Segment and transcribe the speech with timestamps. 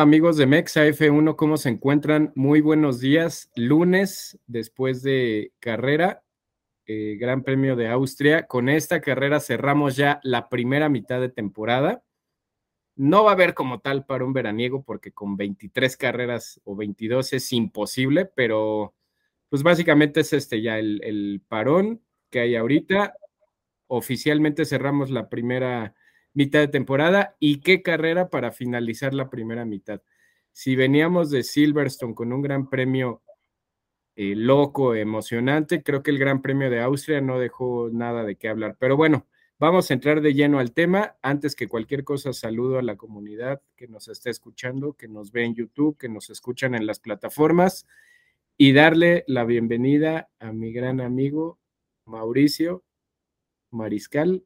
[0.00, 2.30] Amigos de Mexa F1, ¿cómo se encuentran?
[2.34, 3.50] Muy buenos días.
[3.56, 6.22] Lunes, después de carrera,
[6.84, 8.46] eh, Gran Premio de Austria.
[8.46, 12.04] Con esta carrera cerramos ya la primera mitad de temporada.
[12.94, 17.32] No va a haber como tal para un veraniego porque con 23 carreras o 22
[17.32, 18.94] es imposible, pero
[19.48, 23.14] pues básicamente es este ya el, el parón que hay ahorita.
[23.86, 25.94] Oficialmente cerramos la primera
[26.36, 30.02] mitad de temporada y qué carrera para finalizar la primera mitad.
[30.52, 33.22] Si veníamos de Silverstone con un gran premio
[34.16, 38.48] eh, loco, emocionante, creo que el Gran Premio de Austria no dejó nada de qué
[38.50, 38.76] hablar.
[38.78, 39.26] Pero bueno,
[39.58, 41.16] vamos a entrar de lleno al tema.
[41.22, 45.44] Antes que cualquier cosa, saludo a la comunidad que nos está escuchando, que nos ve
[45.44, 47.86] en YouTube, que nos escuchan en las plataformas
[48.58, 51.58] y darle la bienvenida a mi gran amigo
[52.04, 52.84] Mauricio
[53.70, 54.44] Mariscal,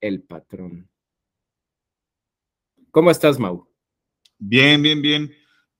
[0.00, 0.93] el patrón.
[2.94, 3.68] ¿Cómo estás, Mau?
[4.38, 5.32] Bien, bien, bien.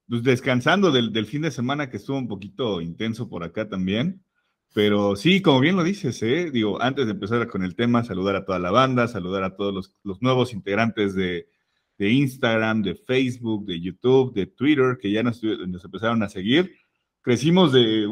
[0.08, 4.24] Pues descansando del, fin de semana que estuvo un poquito intenso por acá también.
[4.74, 6.50] Pero sí, como bien lo dices, ¿eh?
[6.50, 9.94] digo, antes de empezar con el tema, saludar a toda la banda, saludar a todos
[10.02, 11.46] los, nuevos integrantes de,
[12.00, 16.74] Instagram, de Facebook, de YouTube, de Twitter, que ya nos, empezaron a seguir.
[17.20, 18.08] Crecimos de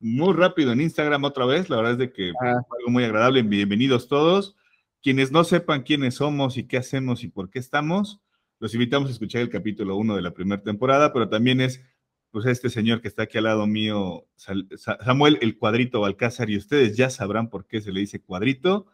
[0.00, 2.60] muy rápido en Instagram otra vez, la verdad es de que ah.
[2.78, 3.42] algo muy agradable.
[3.42, 4.56] Bienvenidos todos.
[5.00, 8.20] Quienes no sepan quiénes somos y qué hacemos y por qué estamos,
[8.60, 11.82] los invitamos a escuchar el capítulo 1 de la primera temporada, pero también es
[12.30, 14.28] pues este señor que está aquí al lado mío,
[15.00, 18.86] Samuel el Cuadrito Balcázar, y ustedes ya sabrán por qué se le dice cuadrito,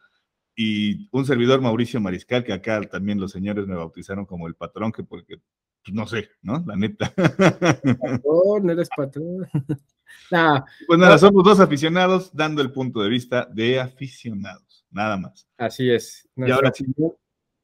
[0.55, 4.91] y un servidor Mauricio Mariscal, que acá también los señores me bautizaron como el patrón,
[4.91, 5.42] que porque,
[5.84, 6.64] pues no sé, ¿no?
[6.67, 7.12] La neta.
[7.14, 9.47] Patrón, eres patrón.
[10.87, 15.47] pues nada, somos dos aficionados dando el punto de vista de aficionados, nada más.
[15.59, 16.26] Así es.
[16.37, 16.87] Y ahora sí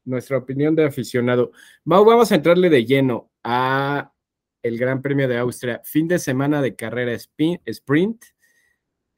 [0.04, 1.52] nuestra opinión de aficionado.
[1.84, 4.12] vamos a entrarle de lleno a
[4.62, 8.24] el Gran Premio de Austria, fin de semana de carrera sprint.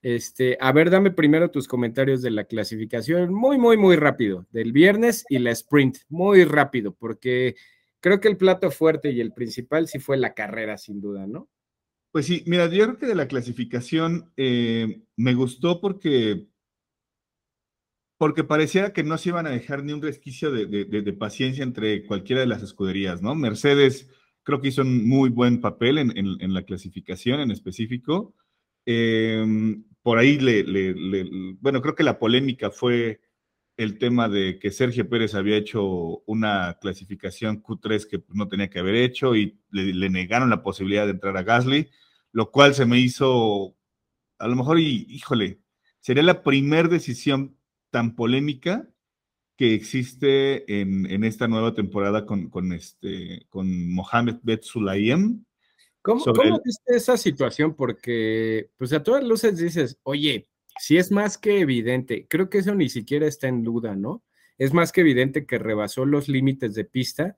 [0.03, 4.73] Este, a ver, dame primero tus comentarios de la clasificación, muy, muy, muy rápido, del
[4.73, 7.57] viernes y la sprint, muy rápido, porque
[8.01, 11.49] creo que el plato fuerte y el principal sí fue la carrera, sin duda, ¿no?
[12.13, 16.47] Pues sí, mira, yo creo que de la clasificación eh, me gustó porque
[18.17, 22.41] porque parecía que no se iban a dejar ni un resquicio de, paciencia entre cualquiera
[22.41, 23.35] de las escuderías, ¿no?
[23.35, 24.09] Mercedes
[24.43, 28.35] creo que hizo un muy buen papel en, la clasificación en específico.
[28.87, 30.95] Em, por ahí le,
[31.61, 33.21] bueno, creo que la polémica fue
[33.77, 38.79] el tema de que Sergio Pérez había hecho una clasificación Q3 que no tenía que
[38.79, 41.89] haber hecho y le, negaron la posibilidad de entrar a Gasly,
[42.33, 43.77] lo cual se me hizo,
[44.39, 45.61] a lo mejor, y, híjole,
[46.01, 47.57] sería la primera decisión
[47.95, 48.89] tan polémica
[49.57, 55.45] que existe en, esta nueva temporada con, con, este, con Mohamed Bet Sulayem.
[56.03, 57.77] ¿Cómo, ¿cómo viste esa situación?
[57.77, 60.49] Porque, pues a todas luces dices, oye,
[60.81, 64.25] si es más que evidente, creo que eso ni siquiera está en duda, ¿no?
[64.59, 67.37] Es más que evidente que rebasó los límites de pista.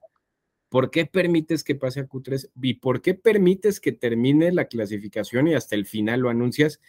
[0.71, 2.50] ¿Por qué permites que pase a Q3?
[2.62, 6.81] ¿Y por qué permites que termine la clasificación y hasta el final lo anuncias?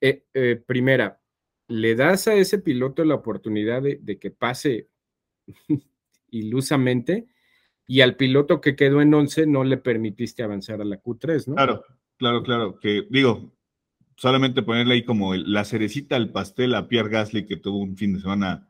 [0.00, 1.21] Eh, eh, primera,
[1.68, 4.88] le das a ese piloto la oportunidad de, que pase
[6.30, 7.26] ilusamente
[7.86, 11.54] y al piloto que quedó en 11 no le permitiste avanzar a la Q3, ¿no?
[11.56, 11.84] Claro,
[12.16, 13.52] claro, claro, que digo,
[14.16, 18.14] solamente ponerle ahí como la cerecita al pastel a Pierre Gasly que tuvo un fin
[18.14, 18.68] de semana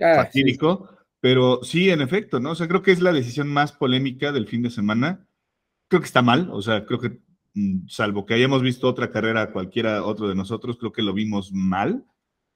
[0.00, 0.88] ah, fatídico,
[1.20, 2.52] pero sí, en efecto, ¿no?
[2.52, 5.26] O sea, creo que es la decisión más polémica del fin de semana.
[5.88, 7.20] Creo que está mal, o sea, creo que
[7.88, 12.04] salvo que hayamos visto otra carrera cualquiera otro de nosotros, creo que lo vimos mal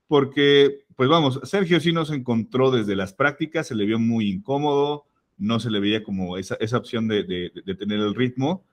[0.07, 5.07] porque, pues vamos, Sergio sí nos encontró desde las prácticas, se le vio muy incómodo,
[5.39, 8.65] no se le veía como esa, opción de, tener el ritmo.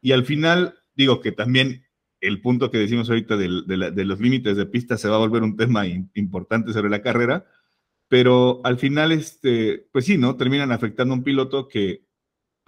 [0.00, 1.84] Y al final, digo que también
[2.20, 5.56] el punto que decimos ahorita de, los límites de pista se va a volver un
[5.56, 7.46] tema importante sobre la carrera,
[8.08, 10.36] pero al final, este, pues sí, ¿no?
[10.36, 12.07] Terminan afectando a un piloto que,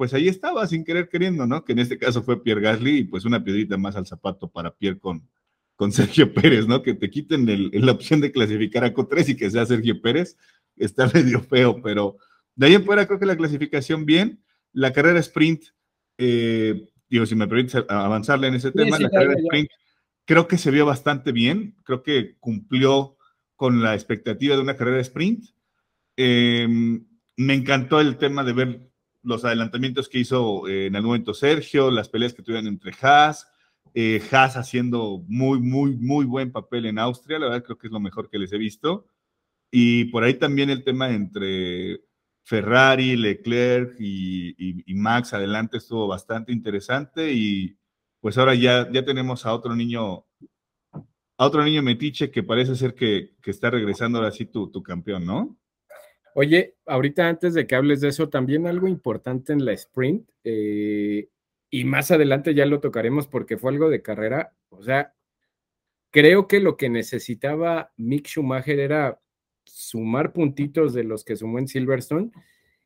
[0.00, 1.62] pues ahí estaba sin querer queriendo, ¿no?
[1.62, 4.75] Que en este caso fue Pierre Gasly y pues una piedrita más al zapato para
[4.75, 5.29] Pierre con,
[5.76, 6.82] con Sergio Pérez, ¿no?
[6.82, 10.38] Que te quiten la opción de clasificar a Q3 y que sea Sergio Pérez,
[10.79, 12.17] está medio feo, pero
[12.55, 14.43] de ahí en fuera creo que la clasificación bien,
[14.73, 15.64] la carrera sprint,
[16.17, 19.69] eh, digo, si me permites avanzarle en ese tema, la carrera sprint
[20.25, 23.19] creo que se vio bastante bien, creo que cumplió
[23.55, 25.44] con la expectativa de una carrera sprint.
[26.17, 27.05] Em,
[27.37, 28.90] me encantó el tema de ver
[29.23, 33.49] los adelantamientos que hizo eh, en el momento Sergio, las peleas que tuvieron entre Haas,
[33.95, 37.93] eh, Haas haciendo muy, muy, muy buen papel en Austria, la verdad creo que es
[37.93, 39.07] lo mejor que les he visto.
[39.71, 42.01] Y por ahí también el tema entre
[42.45, 47.79] Ferrari, Leclerc y, Max adelante estuvo bastante interesante y
[48.21, 50.27] pues ahora ya, ya tenemos a otro niño,
[51.39, 55.25] a otro niño metiche que parece ser que, está regresando ahora sí tu, tu campeón,
[55.25, 55.60] ¿no?
[56.41, 61.29] Oye, ahorita antes de que hables de eso, también algo importante en la sprint, eh,
[61.69, 65.13] y más adelante ya lo tocaremos porque fue algo de carrera, o sea,
[66.11, 69.21] creo que lo que necesitaba Mick Schumacher era
[69.67, 72.31] sumar puntitos de los que sumó en Silverstone,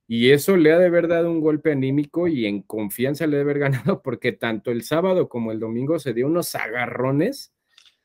[0.08, 3.38] y eso le ha de haber dado un golpe anímico y en confianza le ha
[3.38, 7.54] de haber ganado porque tanto el sábado como el domingo se dio unos agarrones.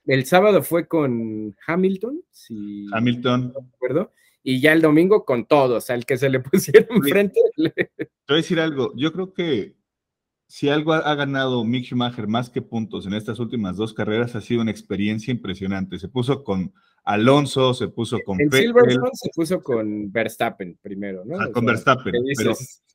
[0.06, 3.52] El sábado fue con Hamilton, si Hamilton.
[3.52, 4.12] No recuerdo,
[4.44, 7.40] y ya el domingo con todos, al que se le pusieron enfrente.
[7.56, 9.80] Te voy a decir algo, yo creo que
[10.50, 14.42] si algo ha, ganado Mick Schumacher más que puntos en estas últimas dos carreras, ha
[14.42, 16.00] sido una experiencia impresionante.
[16.00, 21.40] Se puso con Alonso, se puso con En Silverstone se puso con Verstappen primero, ¿no?
[21.40, 22.54] Ah, con Verstappen, pero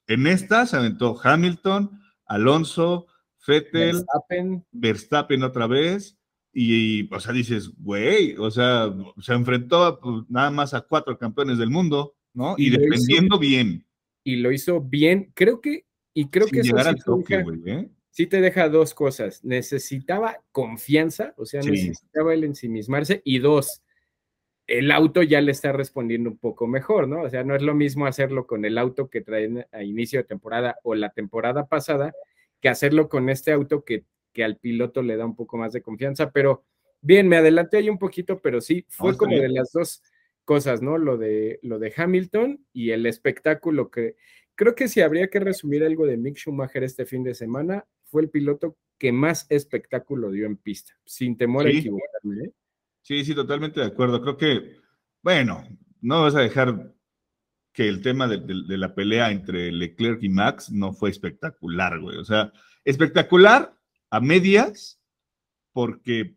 [0.08, 1.90] en esta se aventó Hamilton,
[2.26, 3.06] Alonso,
[3.46, 4.66] Vettel, Verstappen.
[4.72, 6.18] Verstappen otra vez,
[6.54, 11.58] y, o sea, dices, güey, o sea, se enfrentó pues, nada más a cuatro campeones
[11.58, 12.54] del mundo, ¿no?
[12.56, 13.84] Y, defendiendo bien.
[14.22, 15.84] Y lo hizo bien, creo que
[16.14, 16.76] y creo que eso
[17.66, 17.88] ¿eh?
[18.10, 19.44] sí, te deja dos cosas.
[19.44, 23.20] Necesitaba confianza, o sea, necesitaba el ensimismarse.
[23.24, 23.82] Y dos,
[24.68, 27.22] el auto ya le está respondiendo un poco mejor, ¿no?
[27.22, 30.24] O sea, no es lo mismo hacerlo con el auto que traen a inicio de
[30.24, 32.14] temporada o la temporada pasada
[32.60, 34.04] que hacerlo con este auto que,
[34.34, 36.30] que al piloto le da un poco más de confianza.
[36.30, 36.64] Pero
[37.00, 40.02] bien, me adelanté ahí un poquito, pero sí, fue como de las dos
[40.44, 40.98] cosas, ¿no?
[40.98, 44.16] Lo de, lo de Hamilton y el espectáculo que,
[44.56, 48.22] Creo que si habría que resumir algo de Mick Schumacher este fin de semana, fue
[48.22, 52.44] el piloto que más espectáculo dio en pista, sin temor a equivocarme.
[52.44, 52.52] ¿eh?
[53.02, 54.22] Sí, sí, totalmente de acuerdo.
[54.22, 54.76] Creo que,
[55.22, 55.64] bueno,
[56.00, 56.94] no vas a dejar
[57.72, 62.18] que el tema de, de, la pelea entre Leclerc y Max no fue espectacular, güey.
[62.18, 62.52] O sea,
[62.84, 63.73] espectacular
[64.14, 65.00] a medias,
[65.72, 66.36] porque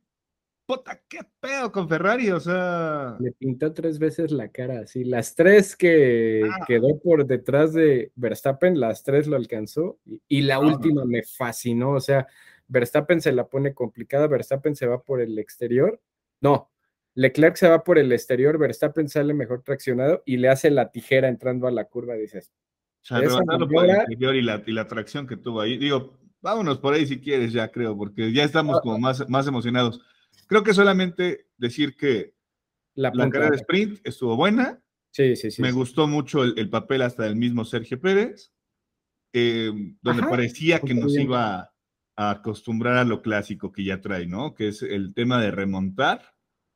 [0.65, 3.15] puta, qué pedo con Ferrari, o sea.
[3.19, 5.03] Le pintó tres veces la cara, así.
[5.03, 6.65] Las tres que ah.
[6.67, 9.99] quedó por detrás de Verstappen, las tres lo alcanzó.
[10.27, 12.27] Y, la última me fascinó, o sea,
[12.67, 16.01] Verstappen se la pone complicada, Verstappen se va por el exterior.
[16.41, 16.71] No,
[17.13, 21.27] Leclerc se va por el exterior, Verstappen sale mejor traccionado y le hace la tijera
[21.27, 22.51] entrando a la curva, dices.
[23.03, 25.77] O sea, por el exterior y la, y la tracción que tuvo ahí.
[25.77, 29.47] Digo, vámonos por ahí si quieres, ya creo, porque ya estamos ah, como más, más
[29.47, 30.01] emocionados.
[30.47, 32.33] Creo que solamente decir que
[32.95, 34.81] la, carrera de sprint estuvo buena.
[35.11, 35.61] Sí, sí, sí.
[35.61, 38.51] Me gustó mucho el, papel hasta del mismo Sergio Pérez,
[39.33, 41.71] eh, donde parecía que nos iba
[42.15, 44.55] a acostumbrar a lo clásico que ya trae, ¿no?
[44.55, 46.21] Que es el tema de remontar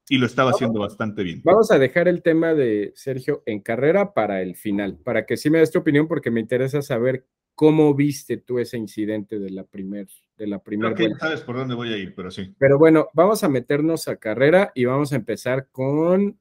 [0.08, 1.42] y lo estaba haciendo bastante bien.
[1.44, 5.50] Vamos a dejar el tema de Sergio en carrera para el final, para que sí
[5.50, 7.26] me des tu opinión, porque me interesa saber
[7.56, 10.08] cómo viste tú ese incidente de la primera
[10.42, 12.56] de la primera Creo que sabes por dónde voy a ir, pero sí.
[12.58, 16.40] Pero bueno, vamos a meternos a carrera y vamos a empezar con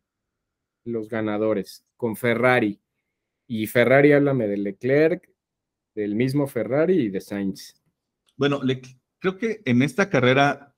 [0.84, 2.80] los ganadores, con Ferrari.
[3.46, 5.28] Y Ferrari, háblame de Leclerc,
[5.94, 7.74] del mismo Ferrari y de Sainz.
[8.36, 8.60] Bueno,
[9.18, 10.74] creo que en esta carrera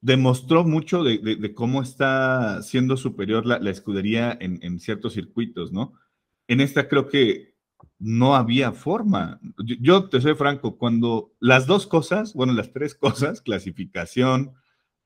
[0.00, 5.92] demostró mucho de, cómo está siendo superior la, escudería en, en, ciertos circuitos, ¿no?
[6.48, 7.49] En esta creo que
[8.00, 9.40] no había forma.
[9.64, 14.54] Yo, te soy franco, cuando las dos cosas, bueno, las tres cosas, clasificación,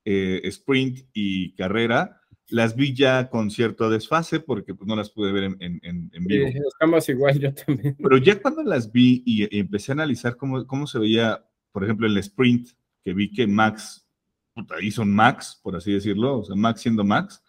[0.04, 5.32] eh, sprint y carrera, las vi ya con cierto desfase porque pues, no las pude
[5.32, 6.48] ver en, en, vivo.
[6.48, 7.96] Sí, estamos igual, yo también.
[8.00, 12.06] Pero ya cuando las vi y, empecé a analizar cómo, cómo, se veía, por ejemplo,
[12.06, 12.68] el sprint,
[13.02, 14.04] que vi que Max
[14.54, 17.42] puta, hizo un Max, por así decirlo, o sea, Max siendo Max,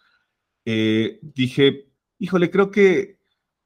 [0.64, 1.88] eh, dije,
[2.18, 3.15] híjole, creo que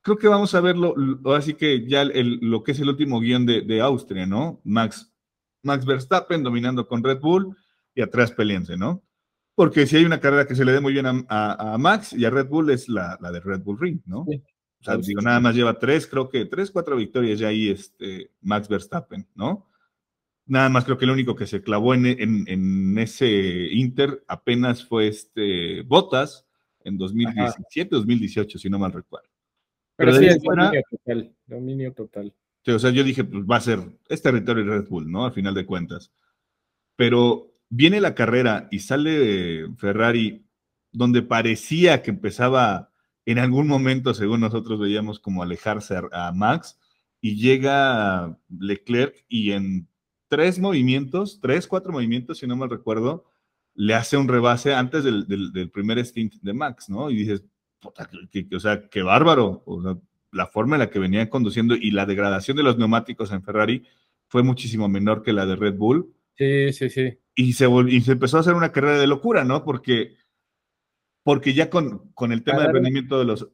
[0.03, 0.95] creo que vamos a verlo,
[1.35, 4.61] así que ya lo que es el último guion de, Austria, ¿no?
[4.65, 5.13] Max,
[5.63, 7.57] Max Verstappen dominando con Red Bull
[7.95, 9.03] y atrás peleándose, ¿no?
[9.55, 12.31] Porque si hay una carrera que se le dé muy bien a, Max y a
[12.31, 14.21] Red Bull es la, de Red Bull Ring, ¿no?
[14.21, 18.31] O sea, digo, nada más lleva tres, creo que tres, cuatro victorias ya ahí este,
[18.41, 19.67] Max Verstappen, ¿no?
[20.47, 23.29] Nada más creo que lo único que se clavó en, en, ese
[23.71, 26.47] Inter apenas fue este Botas
[26.83, 29.30] en 2017, 2018, si no mal recuerdo.
[30.01, 32.35] Pero, sí, es dominio total, dominio total.
[32.67, 35.27] o sea, yo dije, pues va a ser, es territorio Red Bull, ¿no?
[35.27, 36.11] Al final de cuentas.
[36.97, 40.47] Pero viene la carrera y sale Ferrari
[40.91, 42.91] donde parecía que empezaba
[43.27, 46.79] en algún momento, según nosotros veíamos, como alejarse a, Max,
[47.21, 49.87] y llega Leclerc y en
[50.29, 53.27] tres movimientos, tres, cuatro movimientos, si no mal recuerdo,
[53.75, 57.11] le hace un rebase antes del, del primer stint de Max, ¿no?
[57.11, 57.45] Y dices,
[57.83, 59.65] o sea, qué bárbaro.
[60.33, 63.85] la forma en la que venían conduciendo y la degradación de los neumáticos en Ferrari
[64.29, 66.15] fue muchísimo menor que la de Red Bull.
[66.37, 67.19] Sí, sí, sí.
[67.35, 69.65] Y se, y se empezó a hacer una carrera de locura, ¿no?
[69.65, 70.17] Porque,
[71.23, 73.49] porque ya con, con el tema del rendimiento de los...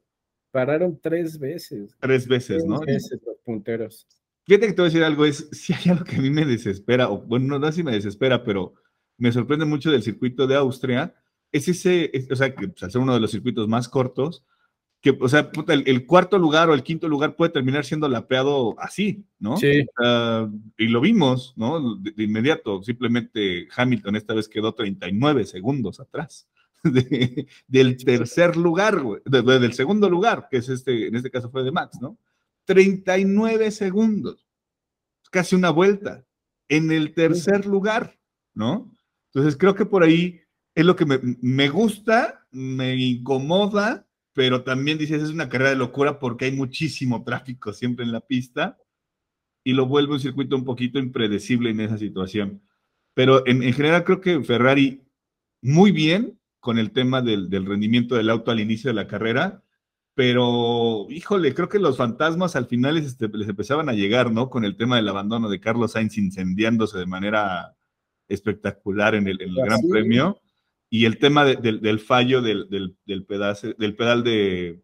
[0.51, 1.97] Pararon tres veces.
[2.01, 2.79] Tres veces, ¿no?
[2.81, 4.07] Tres veces los punteros.
[4.45, 6.45] Fíjate que te voy a decir algo, es si hay algo que a mí me
[6.45, 8.75] desespera, o bueno, no sé si me desespera, pero
[9.19, 11.15] me sorprende mucho del circuito de Austria,
[11.57, 14.45] es ese, o sea, que pues, al ser uno de los circuitos más cortos,
[15.01, 19.25] que, o sea, el, cuarto lugar o el quinto lugar puede terminar siendo lapeado así,
[19.39, 19.57] ¿no?
[19.57, 19.87] Sí.
[20.79, 21.97] y lo vimos, ¿no?
[21.97, 26.49] De, inmediato, simplemente Hamilton esta vez quedó 39 segundos atrás
[27.69, 31.99] del tercer lugar, del segundo lugar, que es este, en este caso fue de Max,
[32.01, 32.19] ¿no?
[32.65, 34.47] 39 segundos,
[35.31, 36.25] casi una vuelta,
[36.69, 38.19] en el tercer lugar,
[38.55, 38.93] ¿no?
[39.33, 40.41] Entonces creo que por ahí
[40.77, 45.77] es lo que me, me gusta, me incomoda, pero también dices, es una carrera de
[45.77, 48.77] locura porque hay muchísimo tráfico siempre en la pista
[49.65, 52.63] y lo vuelve un circuito un poquito impredecible en esa situación.
[53.15, 55.03] Pero en, general creo que Ferrari
[55.63, 59.63] muy bien con el tema del, rendimiento del auto al inicio de la carrera,
[60.15, 64.51] pero híjole, creo que los fantasmas al final les, este, les empezaban a llegar, ¿no?
[64.51, 67.75] Con el tema del abandono de Carlos Sainz incendiándose de manera
[68.29, 70.43] espectacular en el, Gran Premio
[70.97, 72.71] y el tema del fallo del,
[73.05, 74.81] del, pedazo, del pedal de,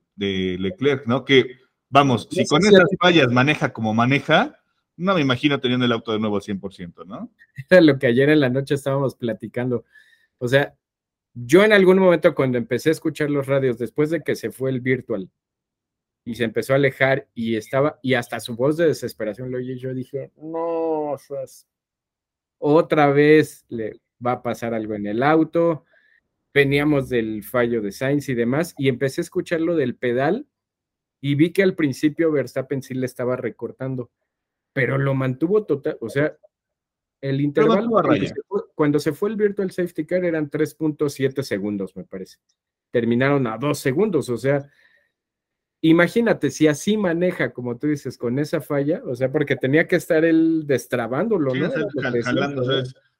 [0.58, 1.24] Leclerc, ¿no?
[1.24, 1.56] Que,
[1.88, 4.60] vamos, si con esas fallas maneja como maneja,
[4.94, 7.32] no me imagino teniendo el auto de nuevo al 100%, ¿no?
[7.70, 9.86] Era lo que ayer en la noche estábamos platicando.
[10.36, 10.74] O sea,
[11.32, 14.68] yo en algún momento cuando empecé a escuchar los radios, después de que se fue
[14.68, 15.30] el virtual
[16.26, 19.78] y se empezó a alejar y estaba, y hasta su voz de desesperación lo oí,
[19.78, 21.16] yo dije, no,
[22.58, 25.86] otra vez le va a pasar algo en el auto,
[26.54, 30.46] veníamos del fallo de Sainz y demás, y empecé a escuchar lo del pedal
[31.20, 34.10] y vi que al principio Verstappen sí le estaba recortando,
[34.72, 36.36] pero lo mantuvo total, o sea,
[37.20, 37.88] el intervalo
[38.74, 42.38] cuando se, fue, el Virtual Safety Car eran 3.7 segundos, me parece.
[42.90, 44.68] Terminaron a 2 segundos, o sea,
[45.82, 49.96] imagínate si así maneja, como tú dices, con esa falla, o sea, porque tenía que
[49.96, 51.70] estar él destrabándolo, ¿no?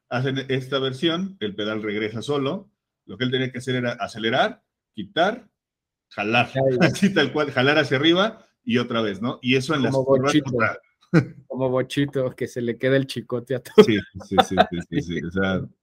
[0.09, 2.71] hacen esta versión, el pedal regresa solo,
[3.07, 5.49] lo que él tenía que hacer era acelerar, quitar,
[6.09, 9.39] jalar, así tal cual, jalar hacia arriba y otra vez, ¿no?
[9.43, 10.51] Y eso en Como las bochito,
[11.47, 13.85] Como bochito, que se le queda el chicote a todo.
[13.85, 14.57] Sí, sí, sí,
[14.89, 15.75] sí, sí, o sea, un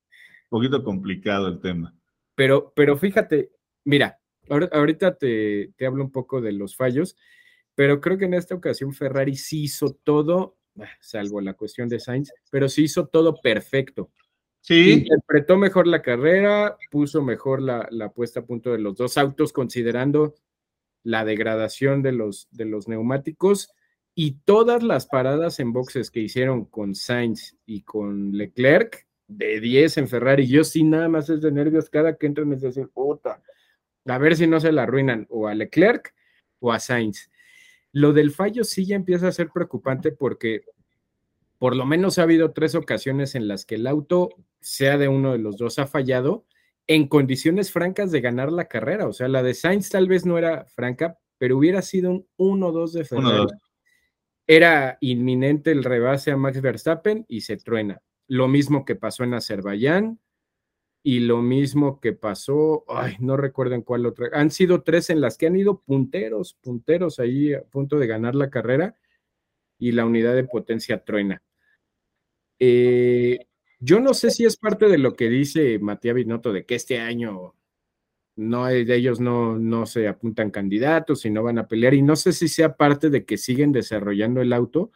[0.50, 1.96] poquito complicado el tema.
[2.36, 3.52] Pero, pero fíjate,
[3.84, 7.16] mira, ahorita te, te hablo un poco de los fallos,
[7.76, 12.00] pero creo que en esta ocasión Ferrari sí hizo todo, ah, salvo la cuestión de
[12.00, 14.12] Sainz, pero sí hizo todo perfecto.
[14.68, 20.36] Interpretó mejor la carrera, puso mejor la, puesta a punto de los dos autos, considerando
[21.04, 23.74] la degradación de los, de los neumáticos
[24.13, 29.98] y todas las paradas en boxes que hicieron con Sainz y con Leclerc, de 10
[30.00, 30.48] en Ferrari.
[30.48, 33.42] Yo sí nada más es de nervios cada que entran es decir, puta,
[34.06, 36.13] a ver si no se la arruinan o a Leclerc
[36.60, 37.30] o a Sainz.
[37.92, 40.63] Lo del fallo sí ya empieza a ser preocupante porque
[41.60, 44.30] por lo menos ha habido tres ocasiones en las que el auto,
[44.62, 46.46] sea de uno de los dos, ha fallado
[46.88, 49.08] en condiciones francas de ganar la carrera.
[49.08, 52.94] O sea, la de Sainz tal vez no era franca, pero hubiera sido un 1-2
[52.94, 53.54] de Ferrari.
[54.48, 58.01] Era inminente el rebase a Max Verstappen y se truena.
[58.28, 60.20] Lo mismo que pasó en Azerbaiyán
[61.04, 64.30] y lo mismo que pasó, ay, no recuerdo en cuál otra.
[64.34, 68.34] Han sido tres en las que han ido punteros, punteros ahí a punto de ganar
[68.34, 68.96] la carrera
[69.78, 71.44] y la unidad de potencia truena.
[72.60, 73.48] Eh,
[73.80, 77.00] yo no sé si es parte de lo que dice Matías Binotto de que este
[77.00, 77.56] año
[78.39, 82.16] no de ellos no, no se apuntan candidatos y no van a pelear, y no
[82.16, 84.92] sé si sea parte de que siguen desarrollando el auto,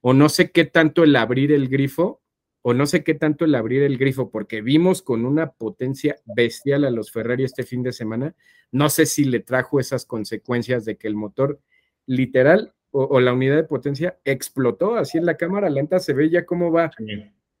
[0.00, 2.22] o no sé qué tanto el abrir el grifo,
[2.62, 6.84] o no sé qué tanto el abrir el grifo, porque vimos con una potencia bestial
[6.84, 8.34] a los Ferrari este fin de semana,
[8.72, 11.60] no sé si le trajo esas consecuencias de que el motor
[12.06, 16.46] literal o, la unidad de potencia explotó, así en la cámara lenta se ve ya
[16.46, 16.90] cómo va,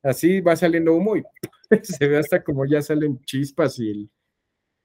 [0.02, 1.22] así va saliendo humo y
[1.82, 4.10] se ve hasta como ya salen chispas y,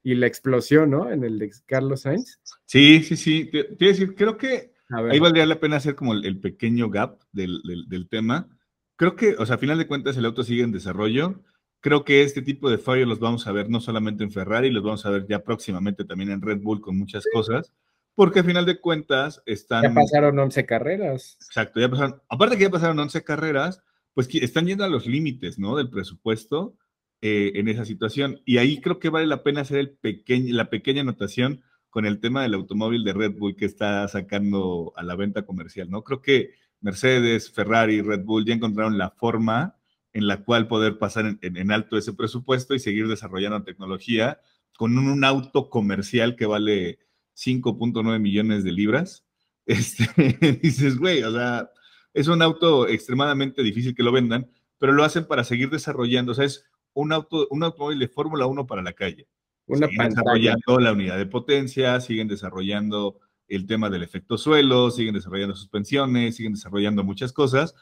[0.03, 1.09] y la explosión, ¿no?
[1.09, 2.39] En el de Carlos Sainz.
[2.65, 6.89] Sí, sí, sí, te, decir, creo que ahí valdría la pena hacer como el, pequeño
[6.89, 8.49] gap del, del, tema.
[8.97, 11.41] Creo que, o sea, a final de cuentas el auto sigue en desarrollo.
[11.79, 14.83] Creo que este tipo de fallos los vamos a ver no solamente en Ferrari, los
[14.83, 17.71] vamos a ver ya próximamente también en Red Bull con muchas cosas.
[18.15, 19.83] Porque al final de cuentas están...
[19.83, 21.37] Ya pasaron 11 carreras.
[21.41, 23.81] Exacto, ya pasaron, aparte que ya pasaron 11 carreras,
[24.13, 25.77] pues están yendo a los límites, ¿no?
[25.77, 26.77] Del presupuesto
[27.21, 28.41] eh, en esa situación.
[28.45, 32.19] Y ahí creo que vale la pena hacer el pequeño, la pequeña anotación, con el
[32.19, 36.03] tema del automóvil de Red Bull que está sacando a la venta comercial, ¿no?
[36.03, 39.75] Creo que Mercedes, Ferrari, Red Bull ya encontraron la forma
[40.13, 44.39] en la cual poder pasar en, alto ese presupuesto y seguir desarrollando tecnología
[44.75, 46.99] con un, auto comercial que vale
[47.45, 49.25] 5.9 millones de libras.
[49.67, 51.69] Este, dices, güey, o sea,
[52.15, 56.31] es un auto extremadamente difícil que lo vendan, pero lo hacen para seguir desarrollando.
[56.31, 59.27] O sea, es un, auto, un automóvil de Fórmula 1 para la calle.
[59.67, 65.13] Una siguen desarrollando la unidad de potencia, siguen desarrollando el tema del efecto suelo, siguen
[65.13, 67.75] desarrollando suspensiones, siguen desarrollando muchas cosas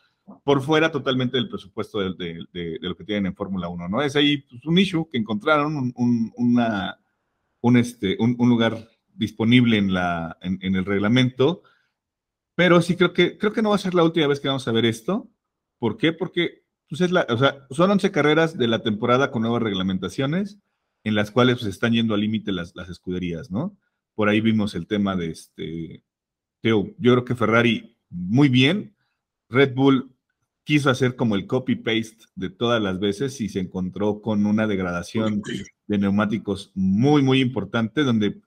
[0.43, 2.45] por fuera totalmente del presupuesto de,
[2.81, 4.01] lo que tienen en Fórmula 1, ¿no?
[4.01, 6.99] Es ahí pues, un issue que encontraron, un, una,
[7.61, 8.87] un, este, un, lugar
[9.19, 11.61] disponible en, la, en, el reglamento,
[12.55, 14.67] pero sí creo que, creo que no va a ser la última vez que vamos
[14.67, 15.29] a ver esto.
[15.77, 16.13] ¿Por qué?
[16.13, 20.57] Porque pues, es la, o sea, son 11 carreras de la temporada con nuevas reglamentaciones
[21.03, 23.77] en las cuales pues, están yendo al límite las, las escuderías, ¿no?
[24.15, 26.03] Por ahí vimos el tema de este,
[26.63, 28.95] yo creo que Ferrari muy bien,
[29.49, 30.11] Red Bull
[30.63, 35.41] quiso hacer como el copy-paste de todas las veces y se encontró con una degradación
[35.87, 38.41] de neumáticos muy, muy importante, donde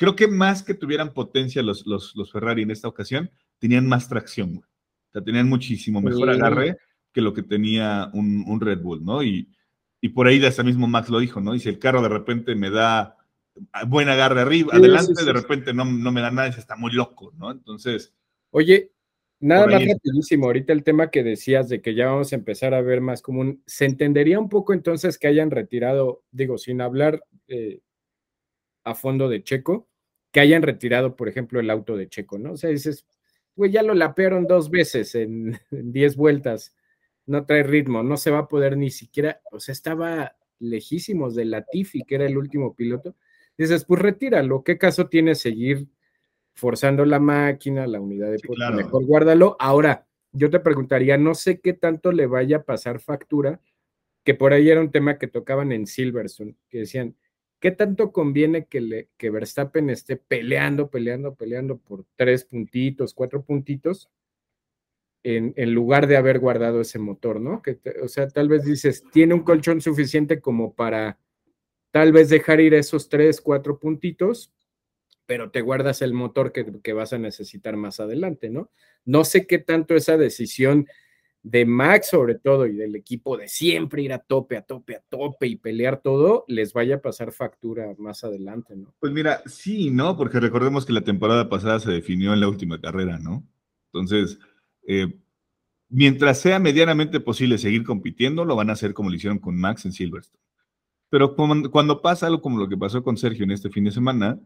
[0.00, 4.56] creo que más que tuvieran potencia los, los, Ferrari en esta ocasión, tenían más tracción,
[4.56, 6.78] O sea, tenían muchísimo mejor agarre
[7.12, 9.22] que lo que tenía un, Red Bull, ¿no?
[9.22, 9.50] Y,
[10.00, 11.54] y por ahí de hasta mismo Max lo dijo, ¿no?
[11.54, 13.18] Y si el carro de repente me da
[13.88, 16.92] buen agarre arriba, adelante, de repente no, no, me da nada y se está muy
[16.92, 17.50] loco, ¿no?
[17.50, 18.14] Entonces.
[18.52, 18.92] Oye,
[19.38, 22.82] Nada más rapidísimo, ahorita el tema que decías de que ya vamos a empezar a
[22.82, 27.80] ver más común, ¿se entendería un poco entonces que hayan retirado, digo, sin hablar eh,
[28.84, 29.89] a fondo de Checo,
[30.32, 32.52] que hayan retirado, por ejemplo, el auto de Checo, ¿no?
[32.52, 33.06] O sea, dices,
[33.56, 36.76] güey, ya lo lapearon dos veces en, diez vueltas,
[37.26, 41.46] no trae ritmo, no se va a poder ni siquiera, o sea, estaba lejísimos de
[41.46, 43.16] Latifi, que era el último piloto.
[43.56, 45.88] Dices, pues retíralo, ¿qué caso tiene seguir?
[46.60, 49.56] forzando la máquina, la unidad de sí, mejor guárdalo.
[49.58, 53.60] Ahora, yo te preguntaría, no sé qué tanto le vaya a pasar factura,
[54.24, 57.16] que por ahí era un tema que tocaban en Silverstone, que decían,
[57.60, 63.44] ¿qué tanto conviene que, le, que Verstappen esté peleando, peleando, peleando por tres puntitos, cuatro
[63.44, 64.10] puntitos,
[65.22, 67.62] en, en lugar de haber guardado ese motor, ¿no?
[67.62, 71.18] Que o sea, tal vez dices, tiene un colchón suficiente como para
[71.90, 74.52] tal vez dejar ir esos tres, cuatro puntitos
[75.30, 78.72] pero te guardas el motor que, vas a necesitar más adelante, ¿no?
[79.04, 80.88] No sé qué tanto esa decisión
[81.42, 85.02] de Max sobre todo y del equipo de siempre ir a tope, a tope, a
[85.08, 88.94] tope y pelear todo, les vaya a pasar factura más adelante, ¿no?
[89.00, 90.16] Pues mira, sí, ¿no?
[90.16, 93.42] Porque recordemos que la temporada pasada se definió en la última carrera, ¿no?
[93.92, 94.38] Entonces,
[94.86, 95.18] eh,
[95.88, 99.86] mientras sea medianamente posible seguir compitiendo, lo van a hacer como lo hicieron con Max
[99.86, 100.40] en Silverstone.
[101.08, 103.90] Pero cuando, cuando pasa algo como lo que pasó con Sergio en este fin de
[103.90, 104.38] semana,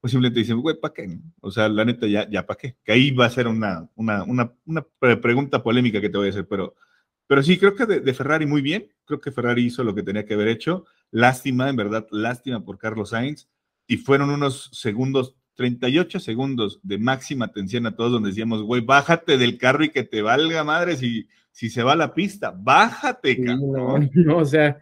[0.00, 1.18] pues simplemente dicen, güey, ¿para qué?
[1.40, 2.76] O sea, la neta, ya, ya ¿para qué?
[2.82, 4.86] Que ahí va a ser una, una, una, una
[5.20, 6.74] pregunta polémica que te voy a hacer, pero,
[7.26, 10.24] pero sí, creo que de, Ferrari muy bien, creo que Ferrari hizo lo que tenía
[10.24, 13.48] que haber hecho, lástima, en verdad, lástima por Carlos Sainz,
[13.86, 19.36] y fueron unos segundos, 38 segundos de máxima atención a todos, donde decíamos, güey, bájate
[19.36, 23.44] del carro y que te valga madre si, si se va a la pista, bájate,
[23.44, 24.10] cabrón.
[24.14, 24.78] no, o sea,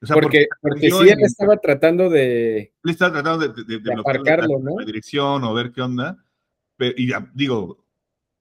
[0.00, 2.72] porque, porque sí él estaba tratando de.
[2.82, 4.78] Él estaba tratando de, de, aparcarlo, ¿no?
[4.78, 6.18] La dirección o ver qué onda.
[6.76, 7.84] Pero, y digo,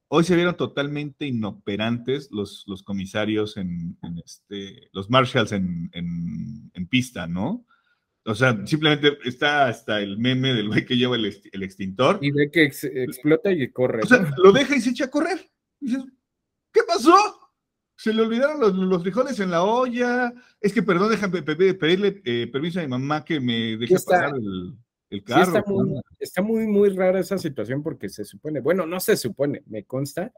[0.07, 7.25] hoy se vieron totalmente inoperantes los, los comisarios en, este, los marshals en, en, pista,
[7.25, 7.65] ¿no?
[8.25, 12.19] O sea, simplemente está hasta el meme del güey que lleva el, el extintor.
[12.21, 14.03] Y ve que explota y corre.
[14.03, 15.49] O sea, lo deja y se echa a correr.
[15.81, 16.03] Y dices,
[16.71, 17.15] ¿qué pasó?
[18.03, 20.33] Se le olvidaron los, frijoles en la olla.
[20.59, 24.33] Es que, perdón, déjame pedirle eh, permiso a mi mamá que me deje pasar
[25.09, 25.63] el, carro.
[26.19, 30.33] está, muy, muy, rara esa situación porque se supone, bueno, no se supone, me consta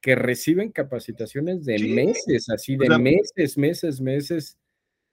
[0.00, 4.56] que reciben capacitaciones de meses, así de meses, meses, meses,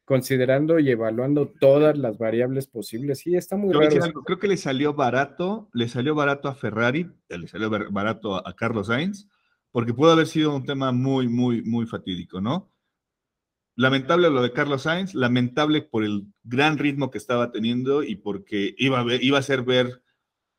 [0.03, 3.21] considerando y evaluando todas las variables posibles.
[3.21, 4.21] Sí, está muy raro.
[4.23, 8.87] creo que le salió barato, le salió barato a Ferrari, le salió barato a Carlos
[8.87, 9.27] Sainz
[9.75, 12.71] porque pudo haber sido un tema muy, muy, muy fatídico, ¿no?
[13.75, 18.73] Lamentable lo de Carlos Sainz, lamentable por el gran ritmo que estaba teniendo y porque
[18.77, 20.01] iba a, ver, iba a ser ver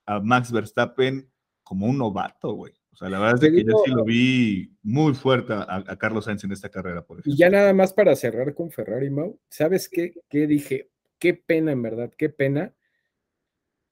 [0.04, 2.74] a Max Verstappen como un novato, güey.
[2.92, 6.44] O sea, la verdad es que yo sí lo vi muy fuerte a, Carlos Sainz
[6.44, 7.32] en esta carrera, por ejemplo.
[7.32, 10.12] Y ya nada más para cerrar con Ferrari, Mau, ¿sabes qué?
[10.28, 10.90] ¿Qué dije?
[11.18, 12.75] Qué pena, en verdad, qué pena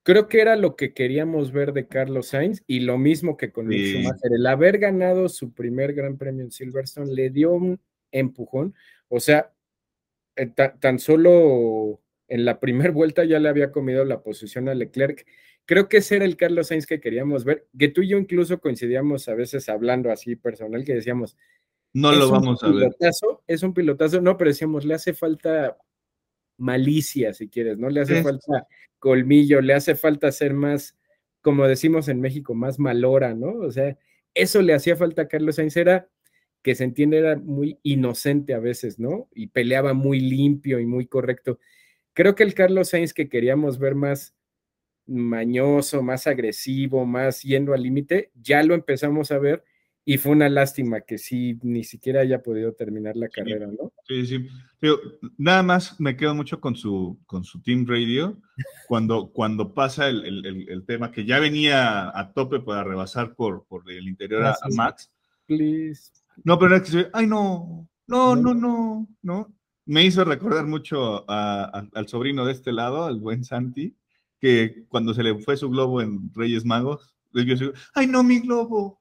[0.05, 3.69] Creo que era lo que queríamos ver de Carlos Sainz y lo mismo que con
[3.69, 3.93] sí.
[3.93, 4.33] Schumacher.
[4.33, 7.81] El haber ganado su primer gran premio en Silverstone le dio un
[8.13, 8.75] empujón.
[9.09, 9.53] O sea,
[10.37, 15.27] eh, tan solo en la primera vuelta ya le había comido la posición a Leclerc
[15.67, 18.61] creo que ese era el Carlos Sainz que queríamos ver, que tú y yo incluso
[18.61, 21.37] coincidíamos a veces hablando así personal, que decíamos,
[21.93, 22.91] no lo vamos a ver.
[23.47, 25.77] Es un pilotazo, no, pero decíamos, le hace falta
[26.57, 27.91] malicia, si quieres, ¿no?
[27.91, 28.67] Le hace falta
[28.99, 30.97] colmillo, le hace falta ser más,
[31.43, 33.49] como decimos en México, más malora, ¿no?
[33.49, 33.97] O sea,
[34.35, 36.09] eso le hacía falta a Carlos Sainz, era
[36.63, 39.29] que se entiende era muy inocente a veces, ¿no?
[39.35, 41.59] Y peleaba muy limpio y muy correcto.
[42.15, 44.35] Creo que el Carlos Sainz que queríamos ver más
[45.07, 49.63] mañoso, más agresivo, más yendo al límite, ya lo empezamos a ver
[50.07, 53.93] y fue una lástima que sí, ni siquiera haya podido terminar la carrera, ¿no?
[54.07, 54.49] Sí, sí.
[54.79, 54.99] Pero
[55.39, 58.39] nada más me quedo mucho con su, con su Team Radio,
[58.87, 64.07] cuando, cuando pasa el, tema que ya venía a tope para rebasar por, por el
[64.07, 65.11] interior a, Max.
[65.47, 66.13] Please.
[66.45, 69.55] No, pero era que se ay no, no, no, no, no.
[69.87, 73.97] Me hizo recordar mucho al sobrino de este lado, al buen Santi,
[74.39, 77.17] que cuando se le fue su globo en Reyes Magos,
[77.95, 79.01] ay no, mi globo,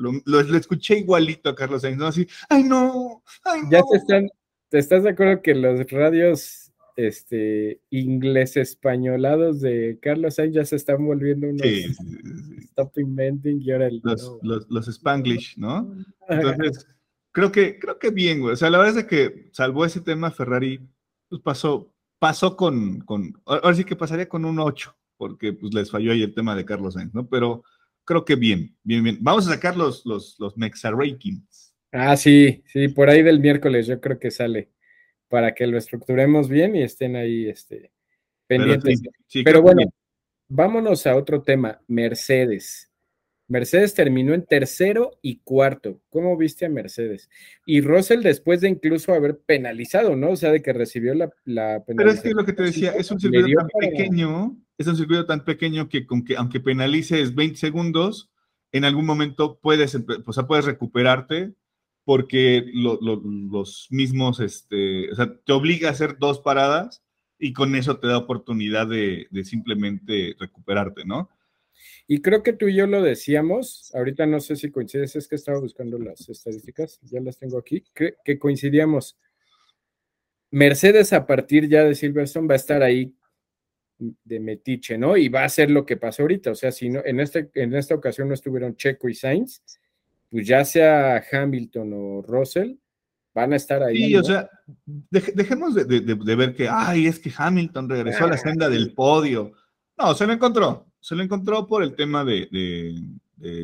[0.00, 2.06] lo, escuché igualito a Carlos Sainz, ¿no?
[2.06, 4.28] Así, ay no, ay Ya te están,
[4.68, 10.76] ¿te estás de acuerdo que los radios este, inglés españolados de Carlos Sainz ya se
[10.76, 15.94] están volviendo unos stop inventing y ahora el, los, los, Spanglish, ¿no?
[16.28, 16.86] Entonces,
[17.32, 18.54] creo que, creo que bien, güey.
[18.54, 20.80] O sea, la verdad es que salvó ese tema Ferrari,
[21.28, 25.90] pues pasó, pasó con, con, ahora sí que pasaría con un 8, porque pues les
[25.90, 27.28] falló ahí el tema de Carlos Sainz, ¿no?
[27.28, 27.62] Pero
[28.10, 29.18] creo que bien, bien, bien.
[29.20, 31.72] Vamos a sacar los, los, los Mexa Rankings.
[31.92, 34.68] Ah, sí, sí, por ahí del miércoles yo creo que sale
[35.28, 37.92] para que lo estructuremos bien y estén ahí este,
[38.48, 39.00] pendientes.
[39.44, 39.82] Pero, bueno,
[40.48, 42.90] vámonos a otro tema, Mercedes.
[43.46, 46.00] Mercedes terminó en tercero y cuarto.
[46.08, 47.30] ¿Cómo viste a Mercedes?
[47.64, 50.30] Y Russell después de incluso haber penalizado, ¿no?
[50.30, 51.96] O sea, de que recibió la, la penalización.
[51.96, 55.26] Pero es que lo que te decía, es un circuito tan pequeño es un circuito
[55.26, 56.06] tan pequeño que,
[56.38, 58.30] aunque penalices 20 segundos,
[58.72, 61.52] en algún momento puedes, o puedes recuperarte
[62.04, 67.04] porque los mismos, este, o sea, te obliga a hacer dos paradas
[67.38, 71.28] y con eso te da oportunidad de, simplemente recuperarte, ¿no?
[72.06, 75.36] Y creo que tú y yo lo decíamos, ahorita no sé si coincides, es que
[75.36, 79.18] estaba buscando las estadísticas, ya las tengo aquí, que, que coincidíamos.
[80.50, 83.14] Mercedes a partir ya de Silverstone va a estar ahí
[84.24, 85.16] de metiche, ¿no?
[85.16, 87.74] Y va a ser lo que pasó ahorita, o sea, si no, en, este, en
[87.74, 89.62] esta ocasión no estuvieron Checo y Sainz,
[90.30, 92.74] pues ya sea Hamilton o Russell,
[93.34, 94.08] van a estar ahí.
[94.08, 94.48] Sí, o sea,
[95.10, 99.52] dejemos de, ver que, ay, es que Hamilton regresó a la senda del podio.
[99.98, 102.96] No, se lo encontró, se lo encontró por el tema de,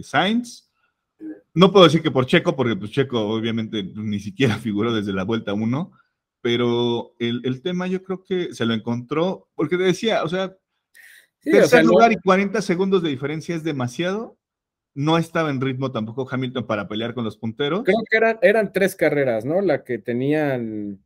[0.03, 0.71] Sainz.
[1.55, 5.25] No puedo decir que por Checo, porque pues Checo obviamente ni siquiera figuró desde la
[5.25, 5.93] vuelta 1,
[6.47, 10.57] pero el, tema yo creo que se lo encontró, porque te decía, o sea,
[11.43, 14.39] tercer lugar y 40 segundos de diferencia es demasiado.
[14.95, 17.83] No estaba en ritmo tampoco Hamilton para pelear con los punteros.
[17.83, 19.61] Creo que eran, eran tres carreras, ¿no?
[19.61, 21.05] La que tenían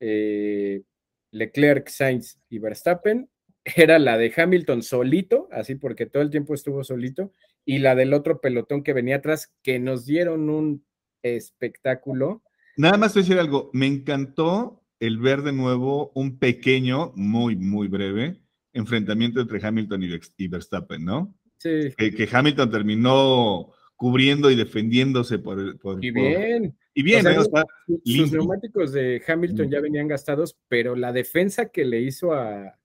[0.00, 0.82] eh,
[1.30, 3.28] Leclerc, Sainz y Verstappen.
[3.76, 7.34] Era la de Hamilton solito, así porque todo el tiempo estuvo solito,
[7.66, 10.86] y la del otro pelotón que venía atrás, que nos dieron un
[11.22, 12.42] espectáculo
[12.80, 18.40] Nada más decir algo, me encantó el ver de nuevo un pequeño, muy, muy breve,
[18.72, 20.02] enfrentamiento entre Hamilton
[20.38, 21.34] y Verstappen, ¿no?
[21.58, 21.90] Sí.
[21.94, 25.78] Que, Hamilton terminó cubriendo y defendiéndose por...
[25.78, 26.74] por y bien.
[26.94, 27.36] y bien, ¿eh?
[27.36, 32.78] los neumáticos de Hamilton ya venían gastados, pero la defensa que le hizo a,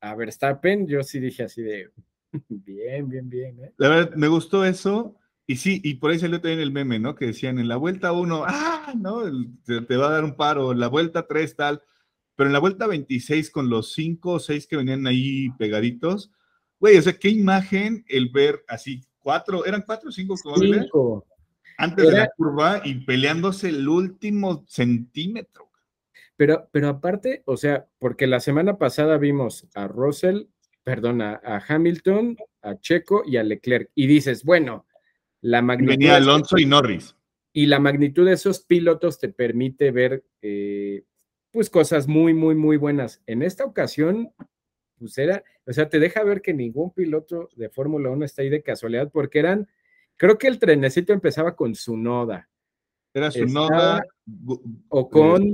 [0.00, 1.90] a Verstappen, yo sí dije así de...
[2.48, 3.58] Bien, bien, bien.
[3.64, 3.72] ¿eh?
[3.78, 5.16] La verdad, me gustó eso.
[5.50, 7.14] Y sí, y por ahí salió también el meme, ¿no?
[7.14, 9.22] Que decían en la vuelta uno, ah, no,
[9.64, 11.82] te, va a dar un paro, en la vuelta 3 tal,
[12.36, 16.30] pero en la vuelta 26 con los 5 o 6 que venían ahí pegaditos,
[16.78, 21.26] güey, o sea, qué imagen el ver así, cuatro, eran cuatro o cinco, cinco.
[21.78, 25.70] antes de la curva y peleándose el último centímetro.
[26.36, 30.42] Pero, pero aparte, o sea, porque la semana pasada vimos a Russell,
[30.84, 34.84] perdón, a Hamilton, a Checo y a Leclerc, y dices, bueno,
[35.40, 37.14] la magnitud Venía Alonso y Norris.
[37.52, 41.04] Y la magnitud de esos pilotos te permite ver eh,
[41.50, 43.22] pues cosas muy, muy, muy buenas.
[43.26, 44.32] En esta ocasión,
[44.98, 48.50] pues era, o sea, te deja ver que ningún piloto de Fórmula 1 está ahí
[48.50, 49.68] de casualidad, porque eran,
[50.16, 52.48] creo que el trenecito empezaba con su noda.
[53.14, 54.04] Era su noda.
[54.88, 55.50] O con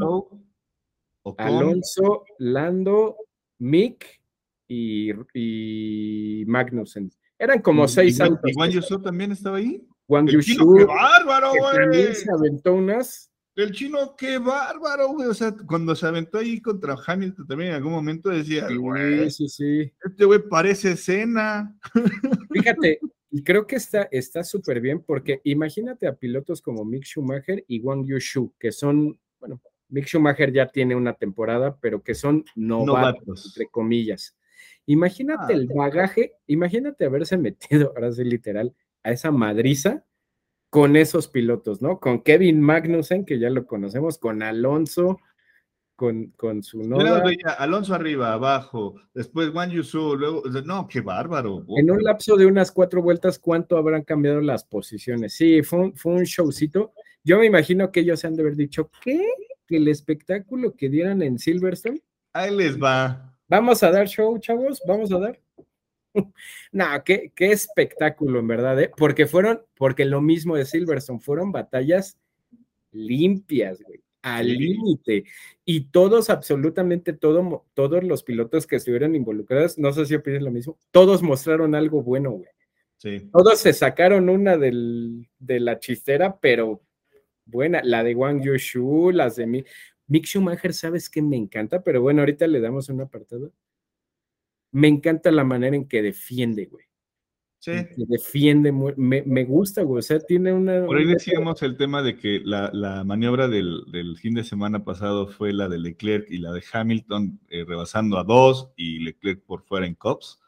[1.38, 3.16] Alonso, Lando,
[3.58, 4.20] Mick
[4.68, 7.10] y, y Magnussen.
[7.38, 8.50] Eran como seis autos.
[8.50, 9.86] ¿Y Juan Yusuf también estaba ahí?
[10.06, 10.78] Juan Yusuf.
[10.78, 11.74] ¡Qué bárbaro, güey!
[11.74, 15.28] También se aventó unas El chino, qué bárbaro, güey.
[15.28, 19.48] O sea, cuando se aventó ahí contra Hamilton también en algún momento decía, güey, sí,
[19.48, 19.92] sí.
[20.04, 21.76] este güey parece escena.
[22.52, 27.80] Fíjate, y creo que está súper bien porque imagínate a pilotos como Mick Schumacher y
[27.80, 33.46] Wang Yushu, que son, bueno, Mick Schumacher ya tiene una temporada, pero que son novatos,
[33.46, 34.36] entre comillas.
[34.86, 40.04] Imagínate ah, el bagaje, imagínate haberse metido, ahora sí literal, a esa madriza
[40.70, 42.00] con esos pilotos, ¿no?
[42.00, 45.20] Con Kevin Magnussen, que ya lo conocemos, con Alonso,
[45.94, 47.22] con, con su Noda.
[47.58, 51.64] Alonso arriba, abajo, después Juan Yusu, luego, no, qué bárbaro.
[51.76, 55.34] En un lapso de unas cuatro vueltas, ¿cuánto habrán cambiado las posiciones?
[55.34, 56.92] Sí, fue un, fue un showcito.
[57.22, 59.24] Yo me imagino que ellos se han de haber dicho, ¿qué?
[59.66, 62.02] Que el espectáculo que dieran en Silverstone.
[62.32, 63.33] Ahí les va.
[63.54, 65.40] Vamos a dar show, chavos, vamos a dar.
[66.72, 68.90] no, qué, qué, espectáculo, en verdad, ¿eh?
[68.96, 72.18] porque fueron, porque lo mismo de Silverstone, fueron batallas
[72.90, 75.22] limpias, güey, al límite.
[75.64, 80.50] Y todos, absolutamente todo, todos los pilotos que estuvieron involucrados, no sé si opinan lo
[80.50, 82.50] mismo, todos mostraron algo bueno, güey.
[82.96, 83.30] Sí.
[83.32, 86.82] Todos se sacaron una del, de la chistera, pero
[87.44, 89.64] buena, la de Wang Yushu, las de mí.
[90.06, 91.82] Mick Schumacher, ¿sabes qué me encanta?
[91.82, 93.52] Pero bueno, ahorita le damos un apartado
[94.74, 96.84] me encanta la manera en que defiende, güey.
[97.60, 97.72] Sí.
[97.96, 100.00] defiende, me, me, gusta, güey.
[100.00, 100.84] O sea, tiene una.
[100.84, 105.52] Por ahí decíamos el tema de que la, maniobra del, fin de semana pasado fue
[105.52, 109.86] la de Leclerc y la de Hamilton eh, rebasando a dos y Leclerc por fuera
[109.86, 110.40] en Cops.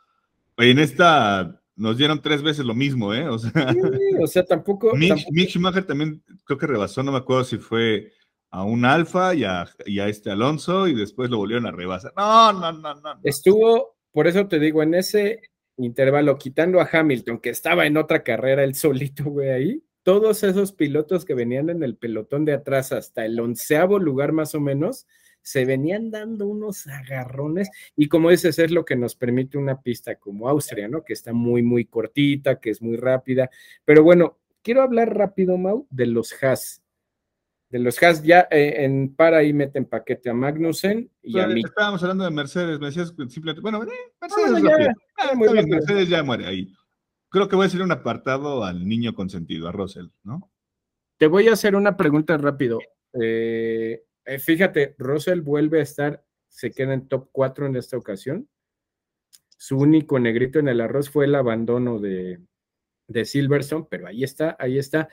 [0.58, 3.28] En esta nos dieron tres veces lo mismo, ¿eh?
[3.28, 3.78] O sea, sí,
[4.20, 4.92] o sea tampoco.
[4.94, 8.12] Mick, Schumacher también creo que rebasó, no me acuerdo si fue
[8.50, 12.12] a un Alfa y a, este Alonso y después lo volvieron a rebasar.
[12.16, 13.20] No, no, no, no.
[13.22, 15.42] Estuvo por eso te digo, en ese
[15.76, 20.72] intervalo, quitando a Hamilton, que estaba en otra carrera, el solito, güey, ahí, todos esos
[20.72, 25.06] pilotos que venían en el pelotón de atrás hasta el onceavo lugar más o menos,
[25.42, 30.16] se venían dando unos agarrones y como dices, es lo que nos permite una pista
[30.16, 31.04] como Austria, ¿no?
[31.04, 33.50] Que está muy, muy cortita, que es muy rápida.
[33.84, 36.80] Pero bueno, quiero hablar rápido, Mau, de los Haas
[37.68, 41.62] de los Haas ya eh, en para ahí meten paquete a Magnussen y a mí.
[41.64, 43.88] Estábamos hablando de Mercedes, me decías simplemente, bueno, eh,
[44.20, 46.72] Mercedes, ya, ah, muy bien, Mercedes ya muere ahí.
[47.28, 50.50] Creo que voy a hacer un apartado al niño consentido, a Russell, ¿no?
[51.18, 52.78] Te voy a hacer una pregunta rápido.
[53.12, 54.04] Eh,
[54.38, 58.48] fíjate, Russell vuelve a estar, se queda en top 4 en esta ocasión.
[59.58, 62.38] Su único negrito en el arroz fue el abandono de,
[63.08, 65.08] de Silverstone, pero ahí está, ahí está.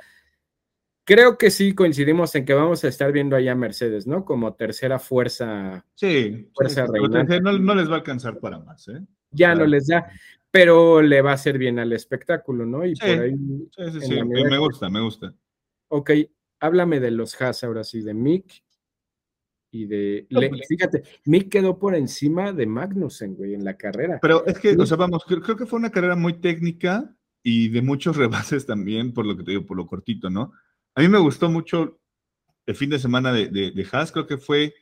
[1.06, 4.24] Creo que sí coincidimos en que vamos a estar viendo allá a Mercedes, ¿no?
[4.24, 5.86] Como tercera fuerza.
[5.96, 9.02] Sí, fuerza no, les va a alcanzar para más, ¿eh?
[9.32, 10.10] Ya no les da,
[10.50, 12.86] pero le va a hacer bien al espectáculo, ¿no?
[12.86, 13.36] Y por ahí.
[13.76, 15.34] Sí, sí, sí, me gusta, me gusta.
[15.90, 16.12] Ok,
[16.60, 18.64] háblame de los Haas ahora sí, de Mick
[19.72, 20.28] y de.
[20.30, 24.20] Pues fíjate, Mick quedó por encima de Magnussen, güey, en la carrera.
[24.22, 27.68] Pero es que, o sea, vamos, creo, creo que fue una carrera muy técnica y
[27.70, 28.16] de muchos
[28.56, 30.54] rebases también, por lo que te digo, por lo cortito, ¿no?
[30.96, 32.00] A mí me gustó mucho
[32.66, 34.74] el fin de semana de, de, Haas, creo que fue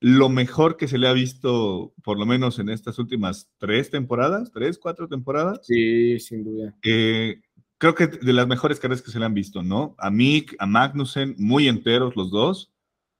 [0.00, 4.50] lo mejor que se le ha visto, por lo menos en estas últimas tres temporadas,
[4.52, 5.60] tres, cuatro temporadas.
[5.62, 6.74] Sí, sin duda.
[6.82, 7.40] Eh,
[7.78, 9.94] creo que de las mejores carreras que se le han visto, ¿no?
[9.98, 12.72] A Mick, a Magnussen, muy enteros los dos.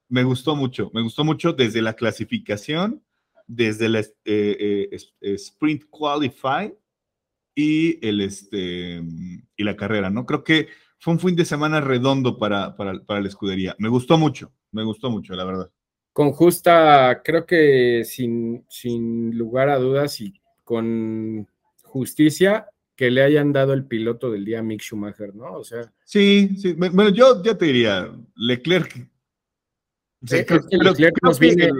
[0.08, 3.02] Me gustó mucho, me gustó mucho desde la clasificación,
[3.46, 6.72] desde el eh, eh, Sprint Qualify
[7.54, 9.02] y, el, este,
[9.56, 10.24] y la carrera, ¿no?
[10.26, 13.74] Creo que fue un fin de semana redondo para, para, para la escudería.
[13.78, 15.70] Me gustó mucho, me gustó mucho, la verdad.
[16.12, 20.34] Con justa, creo que sin, sin lugar a dudas y
[20.64, 21.46] con
[21.82, 25.52] justicia, que le hayan dado el piloto del día a Mick Schumacher, ¿no?
[25.52, 25.92] O sea.
[26.04, 26.72] Sí, sí.
[26.72, 28.96] Bueno, yo ya te diría, Leclerc.
[28.96, 29.06] Eh,
[30.20, 31.70] Leclerc nos viene,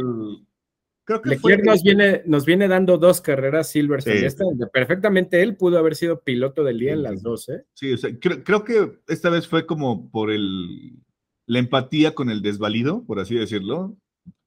[1.09, 4.29] Creo que Leclerc nos, viene, nos viene dando dos carreras Silverstone.
[4.71, 7.65] perfectamente él pudo haber sido piloto del día en las dos, ¿eh?
[7.73, 10.99] Sí, o sea, creo, que esta vez fue como por el,
[11.47, 13.97] la empatía con el desvalido, por así decirlo,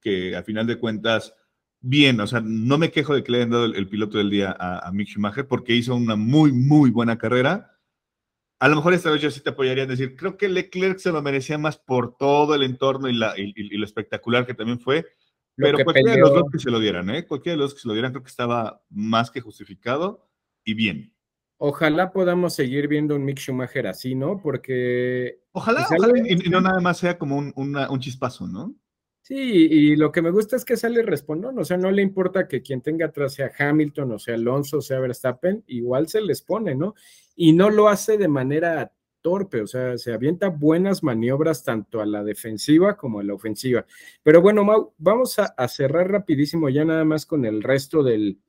[0.00, 1.34] que a final de cuentas,
[1.80, 4.56] bien, o sea, no me quejo de que le hayan dado el, piloto del día
[4.56, 7.76] a, Mick Schumacher porque hizo una muy, muy buena carrera.
[8.60, 11.10] A lo mejor esta vez yo sí te apoyaría en decir, creo que Leclerc se
[11.10, 15.04] lo merecía más por todo el entorno y, la, y lo espectacular que también fue
[15.56, 17.26] pero cualquiera de los dos que se lo dieran, ¿eh?
[17.26, 20.28] Cualquiera de los que se lo dieran creo que estaba más que justificado
[20.64, 21.14] y bien.
[21.58, 24.40] Ojalá podamos seguir viendo un Mick Schumacher así, ¿no?
[24.42, 25.42] Porque...
[25.52, 28.74] Ojalá, ojalá y, no nada más sea como un, un chispazo, ¿no?
[29.22, 32.48] Sí, y lo que me gusta es que sale respondón, o sea, no le importa
[32.48, 36.42] que quien tenga atrás sea Hamilton, o sea Alonso, o sea Verstappen, igual se les
[36.42, 36.96] pone, ¿no?
[37.36, 42.06] Y no lo hace de manera torpe, o sea, se avienta buenas maniobras tanto a
[42.06, 43.86] la defensiva como a la ofensiva.
[44.22, 48.40] Pero bueno, Mau, vamos a, cerrar rapidísimo ya nada más con el resto del,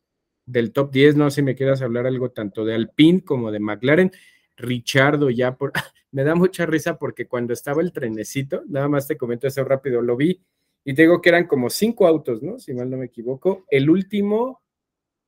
[0.46, 3.60] del top 10, no sé si me quieras hablar algo tanto de Alpine como de
[3.60, 4.12] McLaren.
[4.58, 5.72] Richardo ya por...
[6.12, 10.02] me da mucha risa porque cuando estaba el trenecito, nada más te comento eso rápido,
[10.02, 10.44] lo vi
[10.86, 12.60] y te digo que eran como cinco autos, ¿no?
[12.60, 13.66] Si mal no me equivoco.
[13.70, 14.62] El último,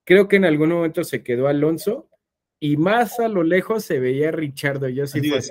[0.03, 2.10] creo que en algún momento se quedó Alonso
[2.59, 4.89] y más a lo lejos se veía Richardo.
[4.89, 5.41] Yo sí fue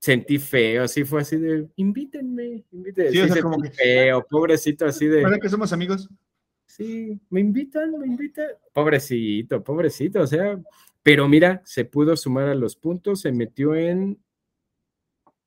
[0.00, 3.10] sentí feo, así fue así de, invítenme, invítenme.
[3.10, 3.70] Sí, sí como que...
[3.70, 5.22] feo, pobrecito, así de.
[5.22, 6.08] ¿Para que somos amigos?
[6.66, 8.48] Sí, me invitan, me invitan.
[8.72, 10.58] Pobrecito, pobrecito, o sea,
[11.02, 14.18] pero mira, se pudo sumar a los puntos, se metió en,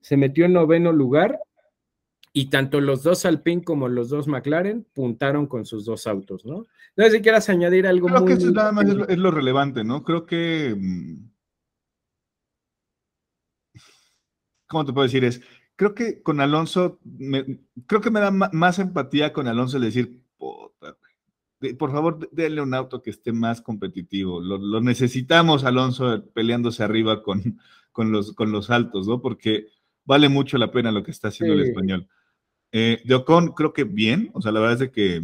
[0.02, 1.40] se metió en noveno lugar
[2.36, 6.66] y tanto los dos Alpine como los dos McLaren puntaron con sus dos autos, ¿no?
[6.96, 10.04] No sé si quieras añadir algo Creo que eso nada más es lo, relevante, ¿no?
[10.04, 10.76] Creo que...
[10.76, 11.30] Mm,
[14.68, 15.24] ¿Cómo te puedo decir?
[15.24, 15.42] Es,
[15.76, 17.00] creo que con Alonso,
[17.86, 20.24] creo que me da más empatía con Alonso el decir,
[21.78, 24.42] por favor, denle un auto que esté más competitivo.
[24.42, 27.60] Lo, necesitamos, Alonso, peleándose arriba con,
[27.92, 29.22] con, los, con los altos, ¿no?
[29.22, 29.68] Porque
[30.06, 32.10] vale mucho la pena lo que está haciendo el español.
[32.76, 35.22] Eh, de Ocon, creo que bien, o sea, la verdad es que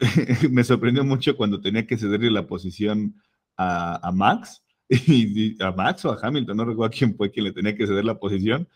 [0.50, 3.14] me sorprendió mucho cuando tenía que cederle la posición
[3.56, 7.74] a, Max, y, a Max o a Hamilton, no recuerdo quién fue quien le tenía
[7.74, 8.68] que ceder la posición,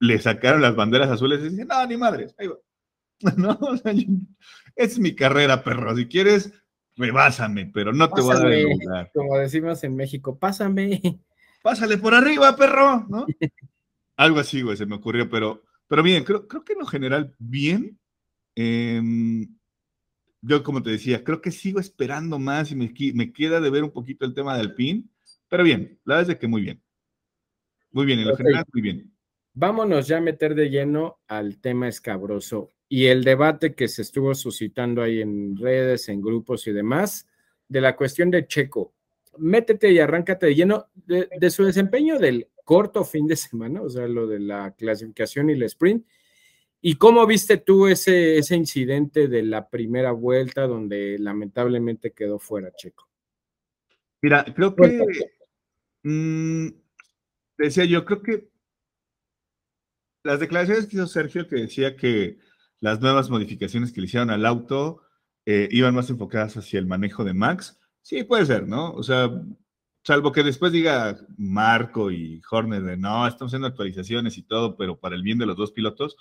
[0.00, 2.56] le sacaron las banderas azules y dicen, no, ni madres, ahí va.
[3.36, 3.56] No,
[4.74, 6.52] es mi carrera, perro, si quieres,
[6.96, 9.10] rebásame, pero no te voy a dar el lugar.
[9.14, 11.00] Como decimos en México, pásame.
[11.62, 13.26] Pásale por arriba, perro, ¿no?
[14.16, 17.34] Algo así, güey, se me ocurrió, pero pero bien, creo, creo que en lo general,
[17.38, 17.98] bien.
[18.54, 19.56] Em,
[20.40, 23.82] yo, como te decía, creo que sigo esperando más y me, me, queda de ver
[23.82, 25.10] un poquito el tema del PIN,
[25.48, 26.82] pero bien, la verdad es que muy bien.
[27.90, 29.12] Muy bien, en lo general, muy bien.
[29.54, 34.34] Vámonos ya a meter de lleno al tema escabroso y el debate que se estuvo
[34.34, 37.26] suscitando ahí en redes, en grupos y demás,
[37.68, 38.94] de la cuestión de Checo.
[39.38, 43.90] Métete y arráncate de lleno de, de su desempeño del corto fin de semana, o
[43.90, 46.06] sea, lo de la clasificación y el sprint.
[46.80, 52.72] ¿Y cómo viste tú ese, ese incidente de la primera vuelta donde lamentablemente quedó fuera
[52.76, 53.08] Checo?
[54.20, 55.02] Mira, creo que,
[56.02, 56.68] mm,
[57.58, 58.48] decía yo, creo que
[60.24, 62.38] las declaraciones que hizo Sergio que decía que
[62.80, 65.02] las nuevas modificaciones que le hicieron al auto
[65.46, 68.92] eh, iban más enfocadas hacia el manejo de Max, sí puede ser, ¿no?
[68.92, 69.30] O sea,
[70.04, 74.98] Salvo que después diga Marco y Horner de no, estamos haciendo actualizaciones y todo, pero
[74.98, 76.16] para el bien de los dos pilotos.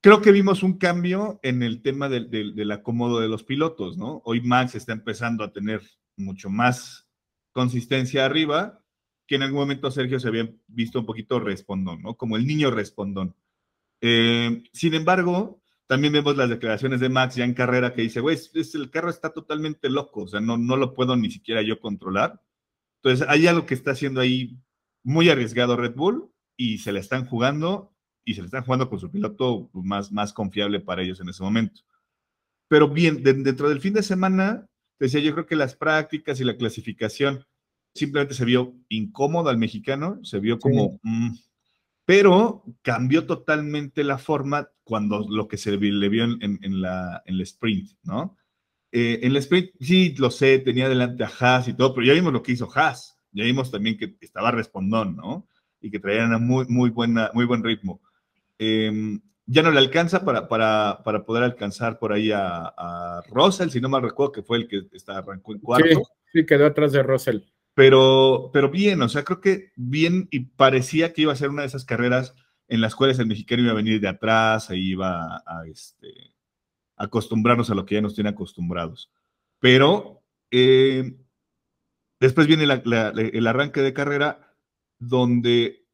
[0.00, 4.22] Creo que vimos un cambio en el tema del, del, acomodo de los pilotos, ¿no?
[4.24, 5.82] Hoy Max está empezando a tener
[6.16, 7.08] mucho más
[7.50, 8.80] consistencia arriba,
[9.26, 12.16] que en algún momento Sergio se había visto un poquito respondón, ¿no?
[12.16, 13.34] Como el niño respondón.
[14.00, 18.38] Eh, sin embargo, también vemos las declaraciones de Max ya en carrera que dice, güey,
[18.74, 22.43] el carro está totalmente loco, o sea, no, no lo puedo ni siquiera yo controlar.
[23.04, 24.56] Entonces, hay algo que está haciendo ahí
[25.02, 27.92] muy arriesgado Red Bull y se le están jugando
[28.24, 31.42] y se le están jugando con su piloto más, más confiable para ellos en ese
[31.42, 31.82] momento.
[32.66, 34.66] Pero bien, dentro del fin de semana,
[34.98, 37.44] decía, yo creo que las prácticas y la clasificación
[37.94, 41.34] simplemente se vio incómodo al mexicano, se vio como, mm,
[42.06, 47.42] pero cambió totalmente la forma cuando lo que se le vio en, la, en el
[47.42, 48.34] sprint, ¿no?
[48.96, 52.12] Eh, en el sprint, sí, lo sé, tenía delante a Haas y todo, pero ya
[52.12, 55.48] vimos lo que hizo Haas, ya vimos también que estaba respondón, ¿no?
[55.80, 58.00] Y que traía una muy, muy, buena, muy buen ritmo.
[58.56, 63.70] Em, ya no le alcanza para, para, para, poder alcanzar por ahí a, a, Russell,
[63.70, 65.88] si no mal recuerdo, que fue el que está, arrancó en cuarto.
[65.88, 66.02] Sí,
[66.32, 67.40] sí, quedó atrás de Russell.
[67.74, 71.62] Pero, pero bien, o sea, creo que bien y parecía que iba a ser una
[71.62, 72.36] de esas carreras
[72.68, 76.33] en las cuales el mexicano iba a venir de atrás e iba a, este,
[76.96, 79.12] acostumbrarnos a lo que ya nos tiene acostumbrados.
[79.58, 81.16] Pero eh,
[82.20, 84.54] después viene el arranque de carrera
[84.98, 85.84] donde